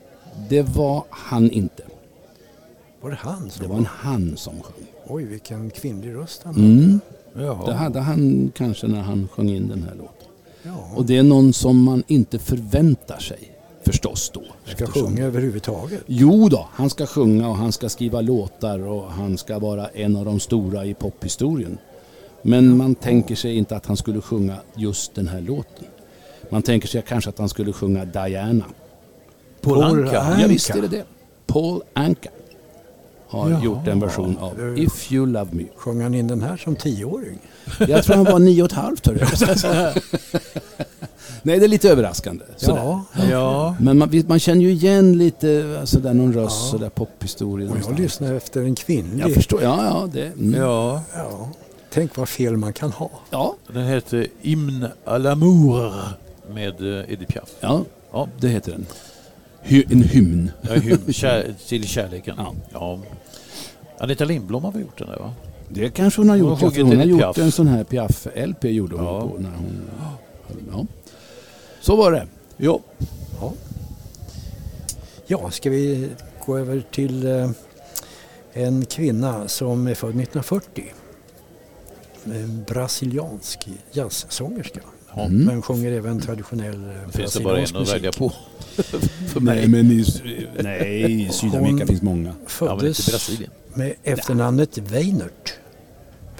det 0.49 0.63
var 0.63 1.05
han 1.11 1.51
inte. 1.51 1.83
Var 3.01 3.11
det 3.11 3.17
han 3.21 3.51
som 3.51 3.63
Det 3.63 3.69
var 3.69 3.77
en 3.79 3.87
han 3.91 4.37
som 4.37 4.53
sjöng. 4.63 4.87
Oj, 5.07 5.25
vilken 5.25 5.71
kvinnlig 5.71 6.15
röst 6.15 6.41
han 6.45 6.55
hade. 6.55 6.67
Mm. 6.67 7.01
Jaha. 7.37 7.67
Det 7.67 7.75
hade 7.75 8.01
han 8.01 8.53
kanske 8.57 8.87
när 8.87 9.01
han 9.01 9.29
sjöng 9.33 9.49
in 9.51 9.69
den 9.69 9.83
här 9.83 9.95
låten. 9.95 10.29
Ja, 10.63 10.91
Och 10.97 11.05
det 11.07 11.17
är 11.17 11.23
någon 11.23 11.53
som 11.53 11.83
man 11.83 12.03
inte 12.07 12.39
förväntar 12.39 13.19
sig 13.19 13.39
förstås 13.85 14.30
då. 14.35 14.43
ska 14.64 14.85
eftersom- 14.85 15.07
sjunga 15.07 15.24
överhuvudtaget. 15.26 16.03
Jo 16.07 16.49
då, 16.49 16.68
han 16.72 16.91
ska 16.91 17.07
sjunga 17.07 17.49
och 17.49 17.57
han 17.57 17.72
ska 17.72 17.89
skriva 17.89 18.20
låtar 18.20 18.87
och 18.87 19.11
han 19.12 19.39
ska 19.39 19.59
vara 19.59 19.89
en 19.89 20.16
av 20.16 20.24
de 20.24 20.41
stora 20.41 20.85
i 20.85 20.95
pophistorien. 20.95 21.78
Men 22.43 22.76
man 22.76 22.95
tänker 22.95 23.35
sig 23.35 23.57
inte 23.57 23.76
att 23.76 23.87
han 23.87 23.97
skulle 23.97 24.20
sjunga 24.20 24.57
just 24.74 25.14
den 25.14 25.28
här 25.28 25.41
låten. 25.41 25.85
Man 26.51 26.62
tänker 26.62 26.89
sig 26.89 27.03
kanske 27.09 27.30
att 27.30 27.39
han 27.39 27.49
skulle 27.49 27.72
sjunga 27.72 28.05
Diana. 28.05 28.64
Paul 29.61 29.82
Anka. 29.82 30.20
Anka. 30.20 30.41
Ja, 30.43 30.49
visst 30.49 30.70
är 30.70 30.80
det 30.82 30.89
det. 30.89 31.05
Paul 31.47 31.82
Anka 31.93 32.30
har 33.35 33.51
Jaha. 33.51 33.64
gjort 33.64 33.87
en 33.89 34.01
version 34.01 34.37
av 34.41 34.57
Det- 34.57 34.80
If 34.82 35.12
You 35.12 35.26
Love 35.26 35.49
Me. 35.53 35.62
Sjöng 35.76 36.01
han 36.03 36.14
in 36.14 36.26
den 36.26 36.43
här 36.43 36.57
som 36.57 36.76
tioåring? 36.76 37.39
Jag 37.89 38.05
tror 38.05 38.16
han 38.16 38.24
var 38.24 38.39
nio 38.39 38.62
och 38.62 38.66
ett 38.70 38.72
halvt. 38.76 39.07
hörru. 39.07 39.18
Nej, 41.43 41.59
det 41.59 41.64
är 41.64 41.68
lite 41.68 41.91
överraskande. 41.91 42.45
Ja, 42.61 43.05
Ja, 43.30 43.76
Men 43.80 43.99
man, 43.99 44.22
man 44.26 44.39
känner 44.39 44.62
ju 44.62 44.70
igen 44.70 45.18
lite 45.18 45.80
sådär 45.87 46.14
någon 46.14 46.32
röst, 46.32 46.57
Ja. 46.64 46.70
sådär 46.70 46.89
pophistoria. 46.89 47.55
och 47.55 47.61
jag 47.61 47.80
någonstans. 47.80 47.99
lyssnar 47.99 48.35
efter 48.35 48.61
en 48.62 48.74
kvinnlig. 48.74 49.24
Jag 49.24 49.32
förstår, 49.35 49.62
ja 49.62 49.85
ja. 49.85 50.09
Det, 50.12 50.26
mm. 50.26 50.55
ja. 50.61 51.03
Ja, 51.14 51.49
tänk 51.93 52.16
vad 52.16 52.28
fel 52.28 52.57
man 52.57 52.72
kan 52.72 52.91
ha. 52.93 53.11
ja. 53.30 53.57
Den 53.72 53.85
heter 53.87 54.26
Hymne 54.41 54.93
à 55.05 55.18
l'amour 55.18 55.93
med 56.55 56.99
eh, 56.99 57.12
Edith 57.12 57.32
Piaf. 57.32 57.49
Ja, 57.61 57.80
Ja, 58.12 58.28
det 58.41 58.49
heter 58.49 58.72
den. 58.72 58.87
Hy, 59.62 59.85
en 59.91 60.03
hymn. 60.03 60.51
ja, 60.62 60.74
hymn 60.74 61.12
kär, 61.12 61.55
till 61.68 61.85
kärleken. 61.89 62.35
Ja. 62.39 62.55
Ja. 62.72 62.99
Anita 63.99 64.24
Lindblom 64.24 64.64
har 64.64 64.72
väl 64.72 64.80
gjort 64.82 64.99
den 64.99 65.09
där 65.09 65.16
va? 65.18 65.34
Det 65.68 65.90
kanske 65.90 66.20
hon 66.20 66.28
har 66.28 66.38
Hon 66.38 66.49
gjort. 66.51 66.59
för 66.61 66.70
sjungit 66.70 66.86
hon 66.86 66.97
har 66.97 67.05
gjort 67.05 67.20
Piaf. 67.20 67.38
en 67.38 67.53
sån 67.53 67.66
här 67.68 67.84
Piaf-LP 67.84 68.68
gjorde 68.68 68.97
hon 68.97 69.05
Ja. 69.05 69.20
på 69.20 69.38
när 69.38 69.51
hon... 69.51 69.90
Ja. 70.72 70.86
Så 71.80 71.97
var 71.97 72.12
det. 72.12 72.26
Ja. 72.57 72.80
Ja, 75.26 75.51
ska 75.51 75.70
vi 75.70 76.09
gå 76.47 76.59
över 76.59 76.82
till 76.90 77.26
eh, 77.26 77.51
en 78.53 78.84
kvinna 78.84 79.49
som 79.49 79.86
är 79.86 79.95
född 79.95 80.09
1940. 80.11 80.84
En 82.24 82.64
brasiliansk 82.68 83.68
jazzsångerska. 83.92 84.80
Ja. 85.14 85.22
Mm. 85.24 85.45
Men 85.45 85.62
sjunger 85.62 85.92
även 85.92 86.20
traditionell 86.20 86.84
eh, 86.84 87.11
Finns 87.11 87.32
det 87.34 87.45
bara 87.45 87.57
en 87.57 87.61
brasiliansk 87.61 87.74
att 87.74 87.80
musik. 87.80 87.95
välja 87.95 88.12
på? 88.12 88.32
För 89.29 89.41
Nej, 89.41 89.68
mig. 89.68 89.85
men 89.85 89.93
i, 89.93 90.05
nej, 90.62 91.22
i 91.27 91.29
Sydamerika 91.33 91.77
Hon- 91.79 91.87
finns 91.87 92.03
många. 92.03 92.35
Föddes 92.47 93.11
Brasilien. 93.11 93.51
med 93.75 93.95
efternamnet 94.03 94.79
Weinert. 94.79 95.55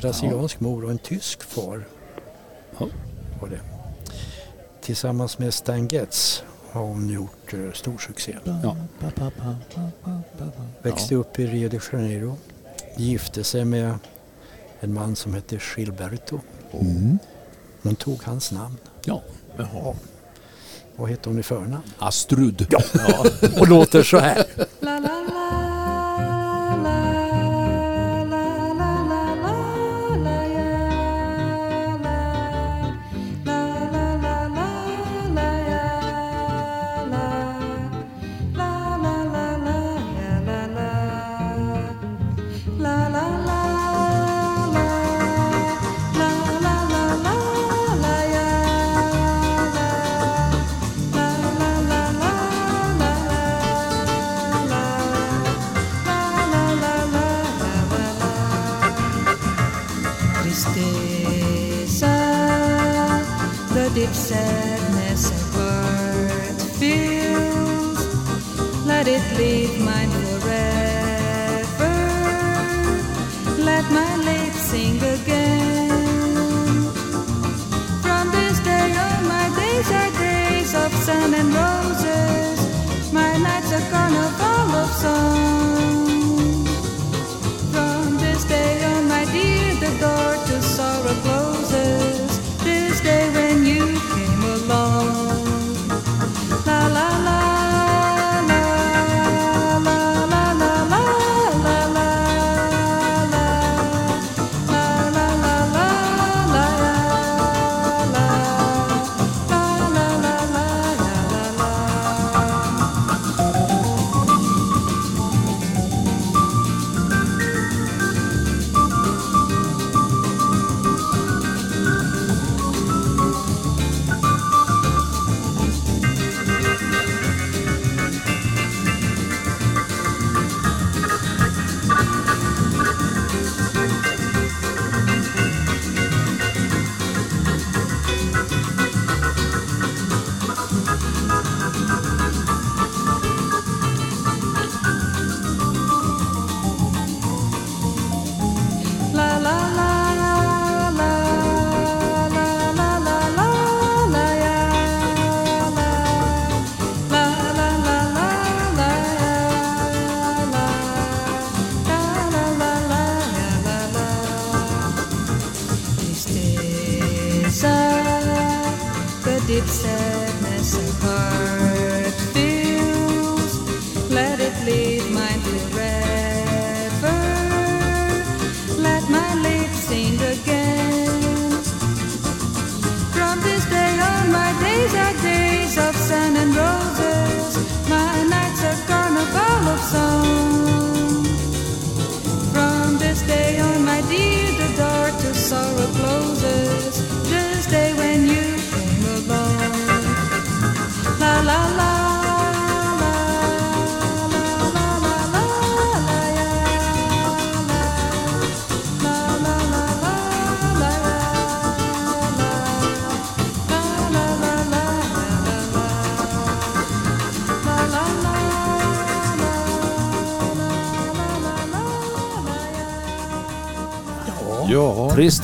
Brasiliansk 0.01 0.61
mor 0.61 0.85
och 0.85 0.91
en 0.91 0.99
tysk 0.99 1.43
far. 1.43 1.85
Ja. 2.78 2.89
Var 3.41 3.49
det. 3.49 3.61
Tillsammans 4.80 5.39
med 5.39 5.55
Stan 5.55 5.89
Getz 5.89 6.43
har 6.70 6.82
hon 6.82 7.09
gjort 7.09 7.55
eh, 7.55 7.72
stor 7.72 7.99
succé. 7.99 8.37
Ja. 8.62 8.76
Växte 10.82 11.14
upp 11.14 11.39
i 11.39 11.47
Rio 11.47 11.68
de 11.68 11.80
Janeiro. 11.93 12.37
Gifte 12.97 13.45
sig 13.45 13.64
med 13.64 13.95
en 14.80 14.95
man 14.95 15.16
som 15.16 15.35
hette 15.35 15.59
Gilberto. 15.76 16.41
Mm. 16.80 17.18
Hon 17.82 17.95
tog 17.97 18.22
hans 18.22 18.53
namn. 18.53 18.76
Ja. 19.05 19.22
Jaha. 19.57 19.95
Vad 20.97 21.09
hette 21.11 21.28
hon 21.28 21.38
i 21.38 21.42
förnamn? 21.42 21.82
Astrud. 21.99 22.66
Ja. 22.70 22.80
Och 23.61 23.68
låter 23.68 24.03
så 24.03 24.18
här. 24.18 24.45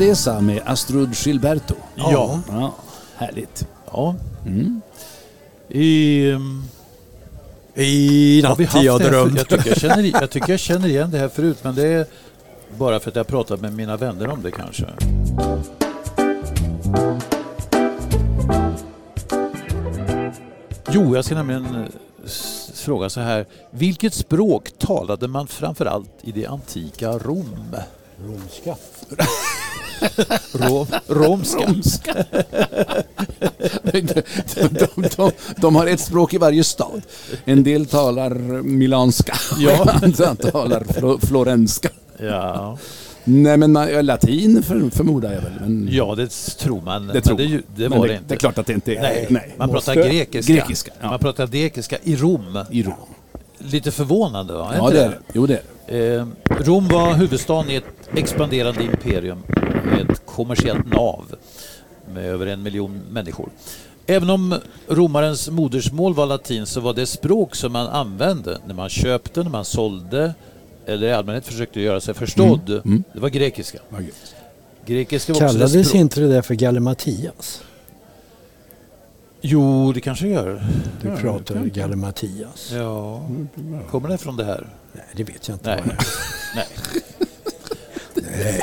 Ja. 0.00 0.06
Tristeza 0.06 0.40
med 0.40 0.62
Astrud 0.66 1.14
Gilberto. 1.14 1.74
Ja. 1.94 2.40
ja 2.48 2.74
härligt. 3.16 3.66
Ja. 3.92 4.14
Mm. 4.46 4.82
I, 5.68 6.36
I 7.74 8.42
natt 8.42 8.58
haft 8.58 8.84
jag 8.84 9.00
drömde. 9.00 9.38
jag, 9.38 9.48
tycker 9.48 9.68
jag, 9.68 9.78
känner, 9.78 10.20
jag 10.20 10.30
tycker 10.30 10.50
jag 10.50 10.60
känner 10.60 10.88
igen 10.88 11.10
det 11.10 11.18
här 11.18 11.28
förut 11.28 11.58
men 11.62 11.74
det 11.74 11.86
är 11.86 12.06
bara 12.78 13.00
för 13.00 13.10
att 13.10 13.16
jag 13.16 13.26
pratat 13.26 13.60
med 13.60 13.72
mina 13.72 13.96
vänner 13.96 14.28
om 14.28 14.42
det 14.42 14.50
kanske. 14.50 14.86
Jo, 20.90 21.14
jag 21.16 21.24
ska 21.24 21.34
nämligen 21.34 21.64
eh, 21.64 22.30
fråga 22.74 23.10
så 23.10 23.20
här. 23.20 23.46
Vilket 23.70 24.14
språk 24.14 24.70
talade 24.78 25.28
man 25.28 25.46
framförallt 25.46 26.10
i 26.22 26.32
det 26.32 26.46
antika 26.46 27.10
Rom? 27.12 27.76
Romska. 28.24 28.76
Rom, 30.52 30.86
romska. 31.06 32.12
de, 33.92 34.00
de, 34.70 35.08
de, 35.16 35.30
de 35.56 35.76
har 35.76 35.86
ett 35.86 36.00
språk 36.00 36.34
i 36.34 36.38
varje 36.38 36.64
stad. 36.64 37.02
En 37.44 37.62
del 37.62 37.86
talar 37.86 38.34
milanska, 38.62 39.34
Ja. 39.58 39.86
andra 40.02 40.34
talar 40.34 40.84
flo, 40.98 41.18
florenska. 41.18 41.88
Ja. 42.18 42.78
Nej 43.24 43.56
men 43.56 43.72
man, 43.72 44.06
latin 44.06 44.62
för, 44.62 44.90
förmodar 44.90 45.32
jag 45.32 45.40
väl. 45.40 45.52
Men 45.60 45.88
ja, 45.92 46.14
det 46.14 46.28
tror 46.58 46.80
man. 46.80 47.06
det 47.06 47.20
tror 47.20 47.36
det, 47.36 47.48
man. 47.48 47.62
det 47.76 47.88
Men 47.88 47.98
var 47.98 48.06
det, 48.06 48.12
det 48.12 48.16
inte. 48.16 48.28
Det 48.28 48.34
är 48.34 48.38
klart 48.38 48.58
att 48.58 48.66
det 48.66 48.72
inte 48.72 48.94
är. 48.94 49.02
Nej, 49.02 49.26
Nej. 49.30 49.54
man 49.58 49.68
pratar 49.68 49.94
Måste- 49.94 50.08
grekiska. 50.08 50.52
Grekiska, 50.52 50.92
ja. 51.00 51.10
Man 51.10 51.18
pratar 51.18 51.46
grekiska 51.46 51.96
i 52.02 52.16
Rom. 52.16 52.58
I 52.70 52.82
Rom. 52.82 52.94
Lite 53.58 53.90
förvånande 53.90 54.52
va? 54.54 54.72
Ja 54.76 54.90
det 54.90 55.04
är 55.04 55.08
det. 55.08 55.18
Jo 55.32 55.46
det 55.46 55.52
är 55.54 55.56
det. 55.56 55.62
Eh, 55.90 56.26
Rom 56.58 56.88
var 56.88 57.14
huvudstaden 57.14 57.70
i 57.70 57.74
ett 57.74 58.08
expanderande 58.14 58.82
imperium 58.84 59.42
med 59.84 60.10
ett 60.10 60.26
kommersiellt 60.26 60.92
nav 60.92 61.24
med 62.14 62.24
över 62.24 62.46
en 62.46 62.62
miljon 62.62 63.00
människor. 63.10 63.48
Även 64.06 64.30
om 64.30 64.54
romarens 64.88 65.50
modersmål 65.50 66.14
var 66.14 66.26
latin 66.26 66.66
så 66.66 66.80
var 66.80 66.94
det 66.94 67.06
språk 67.06 67.54
som 67.54 67.72
man 67.72 67.86
använde 67.86 68.58
när 68.66 68.74
man 68.74 68.88
köpte, 68.88 69.42
när 69.42 69.50
man 69.50 69.64
sålde 69.64 70.34
eller 70.86 71.06
i 71.06 71.12
allmänhet 71.12 71.46
försökte 71.46 71.80
göra 71.80 72.00
sig 72.00 72.14
förstådd. 72.14 72.70
mm. 72.70 73.04
Det 73.12 73.20
var 73.20 73.28
grekiska. 73.28 73.78
Grekiska 74.86 75.32
var 75.32 75.44
också 75.44 75.58
det 75.58 75.64
Kallades 75.68 75.94
inte 75.94 76.20
det 76.20 76.28
där 76.28 76.42
för 76.42 76.54
Gallimatias? 76.54 77.62
Jo, 79.40 79.92
det 79.92 80.00
kanske 80.00 80.28
gör. 80.28 80.62
Du 81.02 81.16
pratar 81.16 81.64
Gallimatias. 81.64 82.72
Ja. 82.74 83.22
Kommer 83.90 84.08
det 84.08 84.18
från 84.18 84.36
det 84.36 84.44
här? 84.44 84.66
Nej, 84.92 85.04
det 85.12 85.24
vet 85.24 85.48
jag 85.48 85.54
inte. 85.54 85.76
Nej. 85.76 85.84
vad 86.54 86.62
är. 86.62 86.66
Nej. 88.42 88.62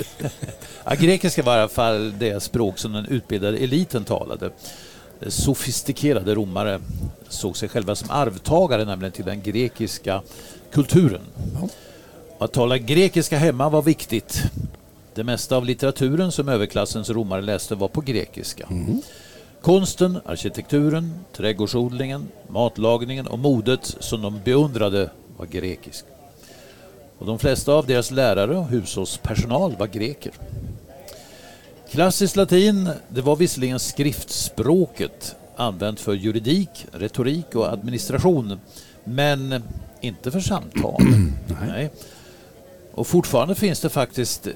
Ja, 0.86 0.96
grekiska 0.96 1.44
var 1.44 1.58
i 1.58 1.60
alla 1.60 1.70
fall 1.70 2.14
det 2.20 2.44
språk 2.44 2.78
som 2.78 2.94
den 2.94 3.06
utbildade 3.06 3.58
eliten 3.58 4.04
talade. 4.04 4.52
Sofistikerade 5.28 6.36
romare 6.36 6.82
såg 7.30 7.58
sig 7.58 7.70
själva 7.70 7.96
som 7.96 8.12
arvtagare 8.12 8.86
nämligen 8.86 9.12
till 9.12 9.26
den 9.26 9.42
grekiska 9.42 10.22
kulturen. 10.72 11.22
Att 12.40 12.54
tala 12.54 12.78
grekiska 12.78 13.38
hemma 13.38 13.70
var 13.70 13.82
viktigt. 13.82 14.44
Det 15.14 15.24
mesta 15.24 15.58
av 15.58 15.66
litteraturen 15.66 16.32
som 16.32 16.50
överklassens 16.50 17.10
romare 17.10 17.42
läste 17.42 17.76
var 17.76 17.88
på 17.88 18.02
grekiska. 18.02 18.70
Konsten, 19.62 20.20
arkitekturen, 20.26 21.14
trädgårdsodlingen, 21.34 22.28
matlagningen 22.48 23.28
och 23.28 23.40
modet 23.40 23.96
som 24.00 24.22
de 24.22 24.40
beundrade 24.44 25.10
var 25.38 25.46
grekisk. 25.46 26.06
Och 27.20 27.26
de 27.26 27.40
flesta 27.40 27.74
av 27.74 27.86
deras 27.86 28.12
lärare 28.12 28.58
och 28.58 28.68
hushållspersonal 28.68 29.76
var 29.76 29.88
greker. 29.88 30.32
Klassiskt 31.90 32.36
latin, 32.36 32.90
det 33.10 33.22
var 33.22 33.36
visserligen 33.36 33.80
skriftspråket 33.80 35.36
använt 35.56 36.00
för 36.00 36.14
juridik, 36.14 36.86
retorik 36.92 37.56
och 37.56 37.74
administration, 37.74 38.60
men 39.04 39.64
inte 40.02 40.32
för 40.32 40.40
samtal. 40.40 41.02
Nej. 41.68 41.92
Och 42.94 43.08
fortfarande 43.08 43.56
finns 43.56 43.80
det 43.80 43.90
faktiskt 43.90 44.48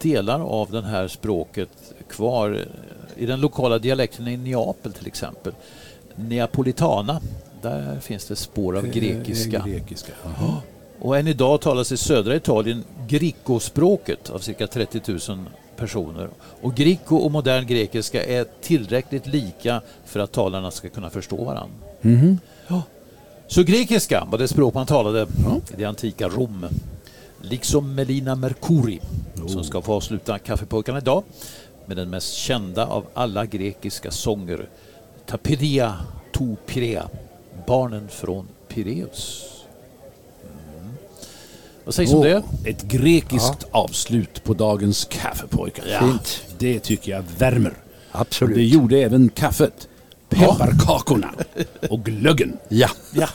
delar 0.00 0.40
av 0.40 0.70
det 0.70 0.82
här 0.82 1.08
språket 1.08 1.68
kvar 2.10 2.64
i 3.16 3.26
den 3.26 3.40
lokala 3.40 3.78
dialekten 3.78 4.28
i 4.28 4.36
Neapel 4.36 4.92
till 4.92 5.06
exempel. 5.06 5.52
Neapolitana, 6.16 7.20
där 7.62 8.00
finns 8.00 8.26
det 8.26 8.36
spår 8.36 8.76
av 8.76 8.86
grekiska. 8.86 9.64
Grekiska. 9.66 10.12
Och 11.00 11.18
än 11.18 11.28
idag 11.28 11.60
talas 11.60 11.92
i 11.92 11.96
södra 11.96 12.36
Italien 12.36 12.84
grikospråket 13.08 14.30
av 14.30 14.38
cirka 14.38 14.66
30 14.66 15.00
000 15.28 15.38
personer. 15.76 16.28
Och 16.60 16.74
griko 16.74 17.16
och 17.16 17.30
modern 17.30 17.66
grekiska 17.66 18.24
är 18.24 18.46
tillräckligt 18.62 19.26
lika 19.26 19.80
för 20.04 20.20
att 20.20 20.32
talarna 20.32 20.70
ska 20.70 20.88
kunna 20.88 21.10
förstå 21.10 21.36
varandra. 21.44 21.74
Mhm. 22.00 22.38
Ja. 22.68 22.82
Så 23.46 23.62
grekiska 23.62 24.26
var 24.30 24.38
det 24.38 24.48
språk 24.48 24.74
man 24.74 24.86
talade 24.86 25.26
i 25.72 25.76
det 25.76 25.84
antika 25.84 26.28
Rom. 26.28 26.66
Liksom 27.40 27.94
Melina 27.94 28.34
Mercouri 28.34 29.00
som 29.46 29.64
ska 29.64 29.82
få 29.82 29.92
avsluta 29.92 30.38
Kaffepojkarna 30.38 30.98
idag 30.98 31.22
med 31.86 31.96
den 31.96 32.10
mest 32.10 32.34
kända 32.34 32.86
av 32.86 33.06
alla 33.14 33.46
grekiska 33.46 34.10
sånger 34.10 34.68
Tapiria 35.26 35.94
to 36.32 36.56
Pirea, 36.66 37.08
Barnen 37.66 38.08
från 38.08 38.48
Pireus. 38.68 39.53
Vad 41.84 41.94
sägs 41.94 42.12
om 42.12 42.22
det? 42.22 42.42
Ett 42.64 42.82
grekiskt 42.82 43.64
avslut 43.70 44.44
på 44.44 44.54
dagens 44.54 45.04
kaffepojkar. 45.04 45.84
Ja. 45.88 45.98
Fint. 46.00 46.42
Det 46.58 46.80
tycker 46.80 47.12
jag 47.12 47.24
värmer. 47.38 47.72
Absolut. 48.12 48.56
Det 48.56 48.64
gjorde 48.64 48.98
även 48.98 49.28
kaffet, 49.28 49.88
pepparkakorna 50.28 51.30
och 51.90 52.04
glöggen. 52.04 52.56
Ja. 52.68 52.88
Ja. 53.12 53.28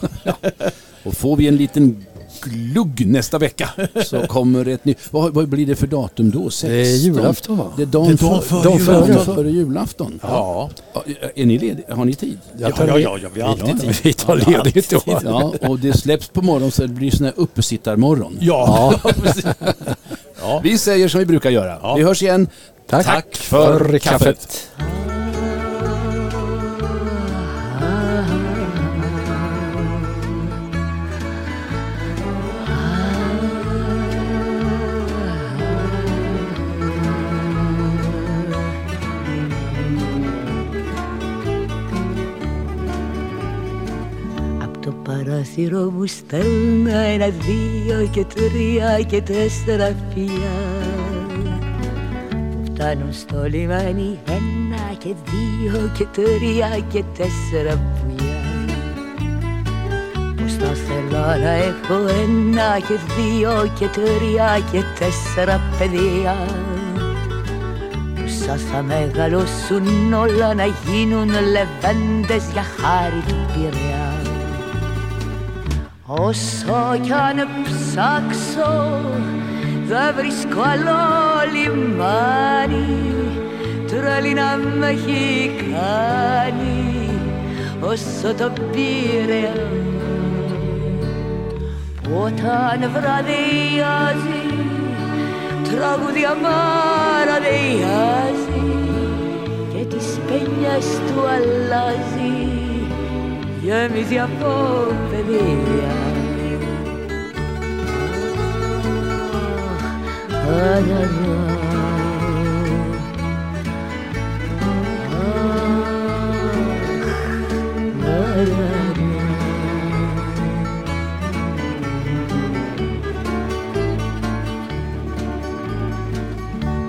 Och 1.03 1.13
får 1.13 1.35
vi 1.35 1.47
en 1.47 1.55
liten 1.55 2.05
glugg 2.41 3.07
nästa 3.07 3.37
vecka 3.37 3.69
så 4.05 4.21
kommer 4.27 4.67
ett 4.67 4.85
nytt... 4.85 4.97
Vad, 5.11 5.33
vad 5.33 5.47
blir 5.49 5.65
det 5.65 5.75
för 5.75 5.87
datum 5.87 6.31
då? 6.31 6.49
16? 6.49 6.69
Det 6.69 6.81
är 6.81 6.95
julafton 6.95 7.57
va? 7.57 7.65
Det 7.77 7.81
är 7.81 7.85
dagen, 7.85 8.07
Det 8.07 8.23
är 8.25 8.29
dagen 8.29 8.41
för, 8.41 8.63
dagen 8.63 8.79
före, 8.79 9.05
julafton. 9.07 9.35
före 9.35 9.49
julafton. 9.49 10.19
Ja. 10.23 10.69
Ja, 10.93 11.03
Är 11.35 11.45
ni 11.45 11.57
lediga? 11.57 11.95
Har 11.95 12.05
ni 12.05 12.13
tid? 12.13 12.37
Ja, 12.57 12.71
ja, 12.77 12.99
ja, 12.99 13.17
ja, 13.23 13.29
vi 13.33 13.41
har 13.41 13.49
alltid 13.49 13.81
tid. 13.81 13.95
Vi 14.03 14.13
tar 14.13 14.35
ledigt 14.51 14.89
då. 14.89 15.01
Ja, 15.23 15.53
och 15.61 15.79
det 15.79 15.93
släpps 15.93 16.27
på 16.29 16.41
morgonen 16.41 16.71
så 16.71 16.81
det 16.81 16.87
blir 16.87 17.11
sån 17.11 17.25
här 17.25 17.33
uppesittarmorgon. 17.37 18.37
Ja, 18.41 18.93
precis. 19.21 19.45
Ja. 20.41 20.59
Vi 20.63 20.77
säger 20.77 21.07
som 21.07 21.19
vi 21.19 21.25
brukar 21.25 21.49
göra. 21.49 21.77
Ja. 21.81 21.95
Vi 21.95 22.03
hörs 22.03 22.23
igen. 22.23 22.47
Tack, 22.89 23.05
Tack 23.05 23.35
för, 23.35 23.79
för 23.79 23.97
kaffet. 23.99 24.69
Απ' 24.77 24.98
παράθυρο 45.29 45.89
μου 45.89 46.05
στέλνω 46.05 46.97
ένα, 46.97 47.29
δύο 47.29 48.07
και 48.11 48.25
τρία 48.35 48.99
και 49.07 49.21
τέσσερα 49.21 49.95
φιλιά. 50.13 50.57
Που 52.29 52.71
φτάνουν 52.73 53.13
στο 53.13 53.43
λιμάνι 53.47 54.19
ένα 54.25 54.93
και 54.97 55.13
δύο 55.29 55.91
και 55.97 56.05
τρία 56.11 56.79
και 56.91 57.03
τέσσερα 57.17 57.73
πουλιά 57.75 58.41
Πως 60.35 60.53
θα 60.53 60.73
θέλω 60.73 61.43
να 61.43 61.51
έχω 61.51 62.07
ένα 62.23 62.79
και 62.87 62.95
δύο 63.17 63.71
και 63.79 63.85
τρία 63.85 64.59
και 64.71 64.83
τέσσερα 64.99 65.61
παιδιά. 65.77 66.35
Που 68.15 68.27
σας 68.45 68.61
θα 68.61 68.81
μεγαλώσουν 68.81 70.13
όλα 70.13 70.53
να 70.53 70.65
γίνουν 70.65 71.29
λεβέντες 71.29 72.51
για 72.51 72.63
χάρη 72.63 73.23
του 73.27 73.35
Πειραιά. 73.53 74.08
Όσο 76.11 76.99
κι 77.01 77.11
αν 77.11 77.47
ψάξω 77.63 79.01
δεν 79.85 80.15
βρίσκω 80.15 80.61
άλλο 80.61 80.97
λιμάνι. 81.53 83.09
Τρέλη 83.87 84.33
να 84.33 84.57
με 84.77 84.87
έχει 84.87 85.51
κάνει 85.71 87.09
όσο 87.79 88.33
το 88.33 88.51
Πειραιά 88.71 89.53
που 92.01 92.11
όταν 92.15 92.91
βραδιάζει 92.91 94.43
τραγούδια 95.63 96.35
μαραδειάζει 96.41 97.89
και 99.73 99.95
τις 99.95 100.19
πένιες 100.27 100.85
του 101.07 101.21
αλλάζει 101.27 102.48
γεμίζει 103.69 104.19
από 104.19 104.51
παιδεία 105.09 106.07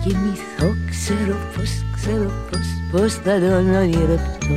βράδυ 0.01 0.13
κοιμηθώ 0.13 0.75
ξέρω 0.89 1.35
πως, 1.55 1.83
ξέρω 1.95 2.31
πως, 2.49 2.67
πως 2.91 3.13
θα 3.13 3.39
τον 3.39 3.75
ονειρευτώ. 3.75 4.55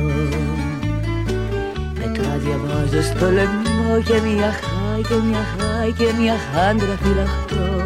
Μετά 1.99 2.37
διαβάζω 2.37 3.01
στο 3.01 3.25
λαιμό 3.25 4.01
και 4.05 4.13
μια 4.13 4.51
χάη 4.51 5.01
και 5.01 5.15
μια 5.27 5.43
χάη 5.57 5.91
και 5.91 6.13
μια 6.19 6.35
χάντρα 6.53 6.97
φυλαχτώ. 7.01 7.83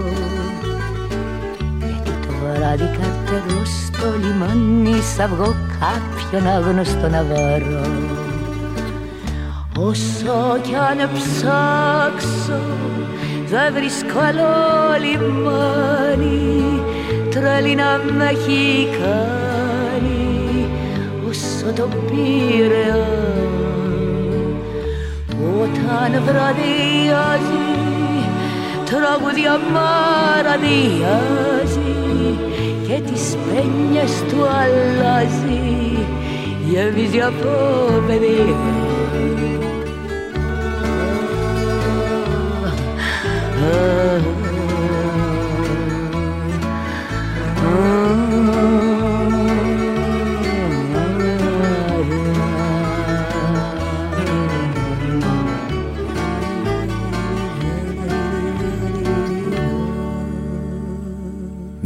Γιατί 1.79 2.27
το 2.27 2.33
βράδυ 2.41 2.83
καρτερώ 2.83 3.65
στο 3.65 4.07
λιμάνι 4.21 5.01
σ' 5.01 5.19
αυγό 5.19 5.55
κάποιον 5.79 6.47
άγνωστο 6.47 7.09
να 7.09 7.23
βαρώ. 7.23 7.87
Όσο 9.77 10.59
κι 10.61 10.75
αν 10.75 11.09
ψάξω 11.13 12.61
δεν 13.49 13.73
βρίσκω 13.73 14.19
άλλο 14.19 14.49
λιμάνι 15.01 16.59
τρέλη 17.29 17.75
να 17.75 18.01
με 18.17 18.25
έχει 18.25 18.87
κάνει 18.99 20.67
όσο 21.29 21.73
το 21.75 21.87
πήρε 22.07 22.93
όταν 25.61 26.23
βραδιάζει 26.23 27.67
τραγουδιά 28.85 29.59
μαραδιάζει 29.73 31.19
και 32.87 33.01
τις 33.11 33.37
πένιες 33.45 34.23
του 34.29 34.39
αλλάζει 34.47 35.59
γεμίζει 36.69 37.21
από 37.21 37.49
παιδιά 38.07 38.79